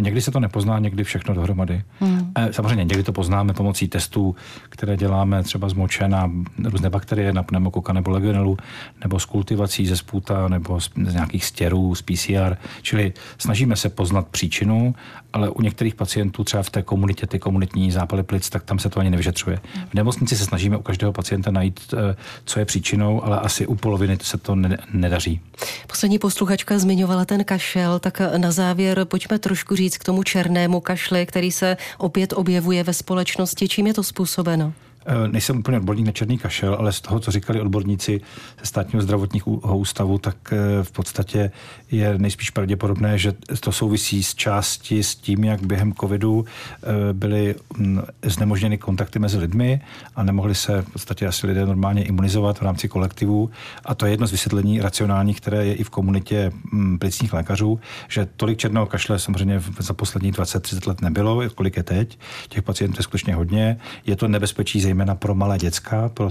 Někdy 0.00 0.20
se 0.20 0.30
to 0.30 0.40
nepozná, 0.40 0.78
někdy 0.78 1.04
všechno 1.04 1.34
dohromady. 1.34 1.82
Hmm. 2.00 2.32
Samozřejmě 2.50 2.84
někdy 2.84 3.02
to 3.02 3.12
poznáme 3.12 3.54
pomocí 3.54 3.88
testů, 3.88 4.36
které 4.68 4.96
děláme 4.96 5.42
třeba 5.42 5.68
z 5.68 5.72
moče 5.72 6.08
na 6.08 6.30
různé 6.64 6.90
bakterie, 6.90 7.32
na 7.32 7.42
pneumokoka 7.42 7.92
nebo 7.92 8.10
legionelu, 8.10 8.56
nebo 9.02 9.20
z 9.20 9.24
kultivací 9.24 9.86
ze 9.86 9.96
spůta, 9.96 10.48
nebo 10.48 10.80
z, 10.80 10.90
z 11.06 11.14
nějakých 11.14 11.44
stěrů, 11.44 11.94
z 11.94 12.02
PCR. 12.02 12.56
Čili 12.82 13.12
snažíme 13.38 13.76
se 13.76 13.88
poznat 13.88 14.28
příčinu, 14.28 14.94
ale 15.32 15.50
u 15.50 15.62
některých 15.62 15.94
pacientů, 15.94 16.44
třeba 16.44 16.62
v 16.62 16.70
té 16.70 16.82
komunitě, 16.82 17.26
ty 17.26 17.38
komunitní 17.38 17.90
zápaly 17.90 18.22
plic, 18.22 18.50
tak 18.50 18.62
tam 18.62 18.78
se 18.78 18.88
to 18.88 19.00
ani 19.00 19.10
nevyšetřuje. 19.10 19.60
V 19.90 19.94
nemocnici 19.94 20.36
se 20.36 20.44
snažíme 20.44 20.76
u 20.76 20.82
každého 20.82 21.12
pacienta 21.12 21.50
najít, 21.50 21.80
eh, 21.92 22.16
co 22.44 22.58
je 22.58 22.64
příčinou, 22.64 23.24
ale 23.24 23.40
asi 23.40 23.66
u 23.66 23.74
poloviny 23.74 24.18
se 24.22 24.38
to 24.38 24.56
nedaří. 24.92 25.40
Poslední 25.86 26.18
posluchačka 26.18 26.78
zmiňovala 26.78 27.24
ten 27.24 27.44
kašel, 27.44 27.98
tak 27.98 28.20
na 28.36 28.50
závěr 28.50 29.04
pojďme 29.04 29.38
trošku 29.38 29.76
říct 29.76 29.98
k 29.98 30.04
tomu 30.04 30.22
černému 30.22 30.80
kašli, 30.80 31.26
který 31.26 31.52
se 31.52 31.76
opět 31.98 32.32
objevuje 32.32 32.84
ve 32.84 32.92
společnosti. 32.92 33.68
Čím 33.68 33.86
je 33.86 33.94
to 33.94 34.02
způsobeno? 34.02 34.72
Eh, 35.06 35.28
nejsem 35.28 35.58
úplně 35.58 35.78
odborník 35.78 36.06
na 36.06 36.12
černý 36.12 36.38
kašel, 36.38 36.74
ale 36.74 36.92
z 36.92 37.00
toho, 37.00 37.20
co 37.20 37.30
říkali 37.30 37.60
odborníci 37.60 38.20
ze 38.60 38.66
státního 38.66 39.02
zdravotního 39.02 39.78
ústavu, 39.78 40.18
tak 40.18 40.36
eh, 40.52 40.84
v 40.84 40.92
podstatě 40.92 41.50
je 41.90 42.18
nejspíš 42.18 42.50
pravděpodobné, 42.50 43.18
že 43.18 43.32
to 43.60 43.72
souvisí 43.72 44.22
s 44.22 44.34
části 44.34 45.02
s 45.02 45.14
tím, 45.14 45.44
jak 45.44 45.66
během 45.66 45.92
covidu 45.92 46.44
eh, 46.44 46.86
byly 47.12 47.54
mm, 47.76 48.02
znemožněny 48.22 48.78
kontakty 48.78 49.18
mezi 49.18 49.38
lidmi 49.38 49.80
a 50.16 50.22
nemohli 50.22 50.54
se 50.54 50.82
v 50.82 50.92
podstatě 50.92 51.26
asi 51.26 51.46
lidé 51.46 51.66
normálně 51.66 52.04
imunizovat 52.04 52.58
v 52.58 52.62
rámci 52.62 52.88
kolektivu. 52.88 53.50
A 53.84 53.94
to 53.94 54.06
je 54.06 54.12
jedno 54.12 54.26
z 54.26 54.32
vysvětlení 54.32 54.80
racionálních, 54.80 55.40
které 55.40 55.66
je 55.66 55.74
i 55.74 55.84
v 55.84 55.90
komunitě 55.90 56.52
mm, 56.72 56.98
plicních 56.98 57.32
lékařů, 57.32 57.80
že 58.08 58.28
tolik 58.36 58.58
černého 58.58 58.86
kašle 58.86 59.18
samozřejmě 59.18 59.62
za 59.78 59.94
posledních 59.94 60.34
20-30 60.34 60.88
let 60.88 61.00
nebylo, 61.00 61.42
kolik 61.54 61.76
je 61.76 61.82
teď. 61.82 62.18
Těch 62.48 62.62
pacientů 62.62 62.96
je 62.98 63.02
skutečně 63.02 63.34
hodně. 63.34 63.78
Je 64.06 64.16
to 64.16 64.28
nebezpečí 64.28 64.80
zejména 64.88 65.14
pro 65.14 65.34
malé 65.34 65.58
děcka, 65.58 66.08
pro 66.08 66.30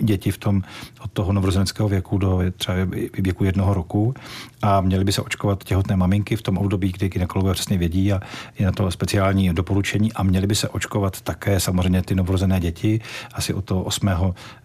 děti 0.00 0.30
v 0.30 0.38
tom 0.38 0.62
od 1.04 1.10
toho 1.12 1.32
novorozeneckého 1.32 1.88
věku 1.88 2.18
do 2.18 2.40
třeba 2.56 2.76
věku 3.18 3.44
jednoho 3.44 3.74
roku 3.74 4.14
a 4.62 4.80
měly 4.80 5.04
by 5.04 5.12
se 5.12 5.22
očkovat 5.22 5.64
těhotné 5.64 5.96
maminky 5.96 6.36
v 6.36 6.42
tom 6.42 6.58
období, 6.58 6.92
kdy 6.92 7.08
gynekologové 7.08 7.54
přesně 7.54 7.78
vědí 7.78 8.12
a 8.12 8.20
je 8.58 8.66
na 8.66 8.72
to 8.72 8.90
speciální 8.90 9.54
doporučení 9.54 10.12
a 10.12 10.22
měly 10.22 10.46
by 10.46 10.54
se 10.54 10.68
očkovat 10.68 11.20
také 11.20 11.60
samozřejmě 11.60 12.02
ty 12.02 12.14
novorozené 12.14 12.60
děti 12.60 13.00
asi 13.34 13.54
od 13.54 13.64
toho 13.64 13.82
8. 13.82 14.10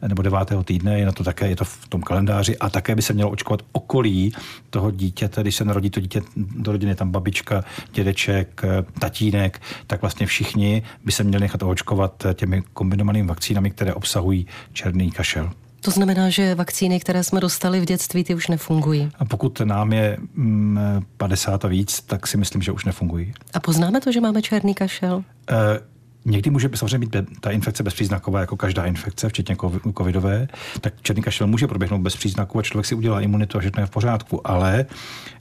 nebo 0.07 0.21
9. 0.21 0.37
týdne, 0.63 0.99
je 0.99 1.05
na 1.05 1.11
to 1.11 1.23
také, 1.23 1.49
je 1.49 1.55
to 1.55 1.65
v 1.65 1.87
tom 1.89 2.01
kalendáři 2.01 2.57
a 2.57 2.69
také 2.69 2.95
by 2.95 3.01
se 3.01 3.13
mělo 3.13 3.29
očkovat 3.29 3.61
okolí 3.71 4.33
toho 4.69 4.91
dítěte, 4.91 5.41
když 5.41 5.55
se 5.55 5.65
narodí 5.65 5.89
to 5.89 5.99
dítě 5.99 6.21
do 6.35 6.71
rodiny, 6.71 6.95
tam 6.95 7.11
babička, 7.11 7.63
dědeček, 7.93 8.61
tatínek, 8.99 9.61
tak 9.87 10.01
vlastně 10.01 10.25
všichni 10.25 10.83
by 11.05 11.11
se 11.11 11.23
měli 11.23 11.41
nechat 11.41 11.63
očkovat 11.63 12.25
těmi 12.33 12.63
kombinovanými 12.73 13.10
zkoumanými 13.11 13.27
vakcínami, 13.27 13.71
které 13.71 13.93
obsahují 13.93 14.47
černý 14.73 15.11
kašel. 15.11 15.51
To 15.81 15.91
znamená, 15.91 16.29
že 16.29 16.55
vakcíny, 16.55 16.99
které 16.99 17.23
jsme 17.23 17.39
dostali 17.39 17.79
v 17.79 17.85
dětství, 17.85 18.23
ty 18.23 18.35
už 18.35 18.47
nefungují. 18.47 19.11
A 19.19 19.25
pokud 19.25 19.59
nám 19.59 19.93
je 19.93 20.17
50 21.17 21.63
mm, 21.63 21.67
a 21.67 21.69
víc, 21.69 22.01
tak 22.01 22.27
si 22.27 22.37
myslím, 22.37 22.61
že 22.61 22.71
už 22.71 22.85
nefungují. 22.85 23.33
A 23.53 23.59
poznáme 23.59 24.01
to, 24.01 24.11
že 24.11 24.21
máme 24.21 24.41
černý 24.41 24.73
kašel? 24.73 25.23
E, 25.49 25.55
Někdy 26.25 26.49
může 26.49 26.69
samozřejmě 26.73 26.97
být 26.97 27.15
ta 27.39 27.51
infekce 27.51 27.83
bezpříznaková, 27.83 28.39
jako 28.39 28.57
každá 28.57 28.85
infekce, 28.85 29.29
včetně 29.29 29.55
covidové, 29.97 30.47
tak 30.81 30.93
černý 31.01 31.23
kašel 31.23 31.47
může 31.47 31.67
proběhnout 31.67 32.01
bez 32.01 32.15
příznaků 32.15 32.59
a 32.59 32.61
člověk 32.61 32.85
si 32.85 32.95
udělá 32.95 33.21
imunitu 33.21 33.57
a 33.57 33.61
všechno 33.61 33.81
je 33.81 33.87
v 33.87 33.89
pořádku. 33.89 34.47
Ale 34.47 34.85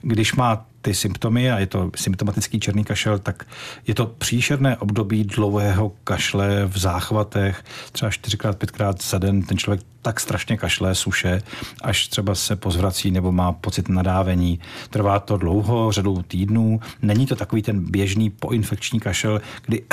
když 0.01 0.33
má 0.33 0.65
ty 0.81 0.93
symptomy 0.93 1.51
a 1.51 1.59
je 1.59 1.67
to 1.67 1.91
symptomatický 1.95 2.59
černý 2.59 2.83
kašel, 2.83 3.19
tak 3.19 3.43
je 3.87 3.93
to 3.93 4.05
příšerné 4.05 4.77
období 4.77 5.23
dlouhého 5.23 5.91
kašle 6.03 6.65
v 6.65 6.77
záchvatech, 6.77 7.63
třeba 7.91 8.11
čtyřikrát, 8.11 8.57
pětkrát 8.57 9.03
za 9.03 9.17
den 9.17 9.41
ten 9.41 9.57
člověk 9.57 9.81
tak 10.01 10.19
strašně 10.19 10.57
kašle, 10.57 10.95
suše, 10.95 11.41
až 11.81 12.07
třeba 12.07 12.35
se 12.35 12.55
pozvrací 12.55 13.11
nebo 13.11 13.31
má 13.31 13.51
pocit 13.51 13.89
nadávení. 13.89 14.59
Trvá 14.89 15.19
to 15.19 15.37
dlouho, 15.37 15.91
řadu 15.91 16.23
týdnů. 16.27 16.79
Není 17.01 17.25
to 17.25 17.35
takový 17.35 17.61
ten 17.61 17.91
běžný 17.91 18.29
poinfekční 18.29 18.99
kašel, 18.99 19.41
kdy 19.65 19.83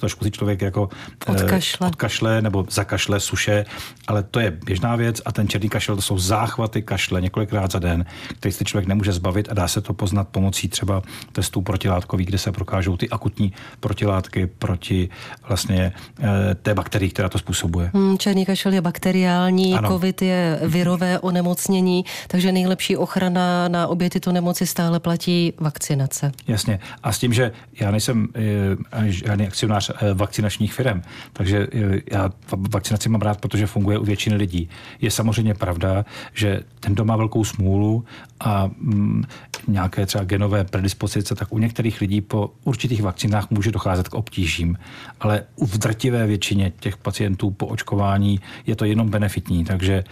trošku 0.00 0.24
si 0.24 0.30
člověk 0.30 0.62
jako 0.62 0.88
eh, 1.26 1.32
odkašle. 1.32 1.86
odkašle 1.86 2.42
nebo 2.42 2.66
zakašle, 2.70 3.20
suše, 3.20 3.64
ale 4.06 4.22
to 4.22 4.40
je 4.40 4.50
běžná 4.50 4.96
věc 4.96 5.22
a 5.24 5.32
ten 5.32 5.48
černý 5.48 5.68
kašel 5.68 5.96
to 5.96 6.02
jsou 6.02 6.18
záchvaty 6.18 6.82
kašle 6.82 7.20
několikrát 7.20 7.72
za 7.72 7.78
den, 7.78 8.04
který 8.38 8.52
si 8.52 8.64
člověk 8.64 8.88
nemůže 8.88 9.12
zbavit 9.12 9.48
a 9.50 9.54
dá 9.54 9.68
se 9.68 9.80
to 9.80 9.92
poznat 9.94 10.28
pomocí 10.28 10.68
třeba 10.68 11.02
testů 11.32 11.62
protilátkových, 11.62 12.26
kde 12.26 12.38
se 12.38 12.52
prokážou 12.52 12.96
ty 12.96 13.08
akutní 13.08 13.52
protilátky 13.80 14.46
proti 14.46 15.08
vlastně 15.48 15.92
eh, 16.20 16.54
té 16.54 16.74
bakterii, 16.74 17.10
která 17.10 17.28
to 17.28 17.38
způsobuje. 17.38 17.90
Hmm, 17.94 18.18
černý 18.18 18.46
kašel 18.46 18.72
je 18.72 18.80
bakteriální, 18.80 19.74
ano. 19.74 19.88
covid 19.88 20.22
je 20.22 20.60
virové 20.62 21.18
onemocnění, 21.18 22.04
takže 22.28 22.52
nejlepší 22.52 22.96
ochrana 22.96 23.68
na 23.68 23.86
obě 23.86 24.10
tyto 24.10 24.32
nemoci 24.32 24.66
stále 24.66 25.00
platí 25.00 25.52
vakcinace. 25.60 26.32
Jasně. 26.46 26.80
A 27.02 27.12
s 27.12 27.18
tím, 27.18 27.32
že 27.32 27.52
já 27.80 27.90
nejsem 27.90 28.28
eh, 28.34 29.10
žádný 29.10 29.46
akcionář 29.46 29.87
Eh, 29.90 30.14
vakcinačních 30.14 30.74
firm. 30.74 31.02
Takže 31.32 31.66
eh, 31.72 32.00
já 32.12 32.30
vakcinaci 32.70 33.08
mám 33.08 33.20
rád, 33.20 33.40
protože 33.40 33.66
funguje 33.66 33.98
u 33.98 34.04
většiny 34.04 34.36
lidí. 34.36 34.68
Je 35.00 35.10
samozřejmě 35.10 35.54
pravda, 35.54 36.04
že 36.34 36.60
ten, 36.80 36.94
kdo 36.94 37.04
má 37.04 37.16
velkou 37.16 37.44
smůlu 37.44 38.04
a 38.40 38.70
mm, 38.78 39.24
nějaké 39.68 40.06
třeba 40.06 40.24
genové 40.24 40.64
predispozice, 40.64 41.34
tak 41.34 41.52
u 41.52 41.58
některých 41.58 42.00
lidí 42.00 42.20
po 42.20 42.50
určitých 42.64 43.02
vakcinách 43.02 43.50
může 43.50 43.70
docházet 43.70 44.08
k 44.08 44.14
obtížím. 44.14 44.78
Ale 45.20 45.42
u 45.56 45.66
drtivé 45.66 46.26
většině 46.26 46.72
těch 46.80 46.96
pacientů 46.96 47.50
po 47.50 47.66
očkování 47.66 48.40
je 48.66 48.76
to 48.76 48.84
jenom 48.84 49.08
benefitní. 49.08 49.64
Takže 49.64 49.94
e, 49.94 50.04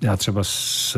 já 0.00 0.16
třeba 0.16 0.44
s, 0.44 0.96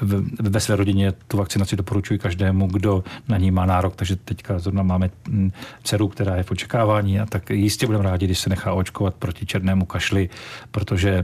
v, 0.00 0.22
ve 0.50 0.60
své 0.60 0.76
rodině 0.76 1.12
tu 1.12 1.36
vakcinaci 1.36 1.76
doporučuji 1.76 2.18
každému, 2.18 2.66
kdo 2.66 3.04
na 3.28 3.38
ní 3.38 3.50
má 3.50 3.66
nárok. 3.66 3.96
Takže 3.96 4.16
teďka 4.16 4.58
zrovna 4.58 4.82
máme 4.82 5.10
mm, 5.28 5.52
dceru, 5.82 6.08
která 6.08 6.36
je 6.36 6.42
v 6.42 6.50
očekávání 6.50 7.13
a 7.20 7.26
tak 7.26 7.50
jistě 7.50 7.86
budeme 7.86 8.04
rádi, 8.04 8.26
když 8.26 8.38
se 8.38 8.50
nechá 8.50 8.72
očkovat 8.72 9.14
proti 9.14 9.46
černému 9.46 9.84
kašli, 9.84 10.28
protože 10.70 11.10
e, 11.10 11.22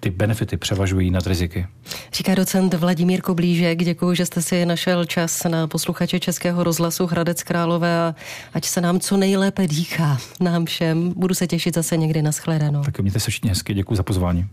ty 0.00 0.10
benefity 0.10 0.56
převažují 0.56 1.10
nad 1.10 1.26
riziky. 1.26 1.66
Říká 2.12 2.34
docent 2.34 2.74
Vladimír 2.74 3.20
Koblížek, 3.20 3.78
děkuji, 3.78 4.14
že 4.14 4.26
jste 4.26 4.42
si 4.42 4.66
našel 4.66 5.04
čas 5.04 5.44
na 5.44 5.66
posluchače 5.66 6.20
Českého 6.20 6.64
rozhlasu 6.64 7.06
Hradec 7.06 7.42
Králové 7.42 8.00
a 8.00 8.14
ať 8.54 8.64
se 8.64 8.80
nám 8.80 9.00
co 9.00 9.16
nejlépe 9.16 9.68
dýchá 9.68 10.18
nám 10.40 10.64
všem. 10.64 11.12
Budu 11.16 11.34
se 11.34 11.46
těšit 11.46 11.74
zase 11.74 11.96
někdy 11.96 12.22
na 12.22 12.32
shledanou. 12.32 12.82
Tak 12.82 13.00
mějte 13.00 13.20
se 13.20 13.30
všichni 13.30 13.50
hezky, 13.50 13.74
děkuji 13.74 13.94
za 13.94 14.02
pozvání. 14.02 14.46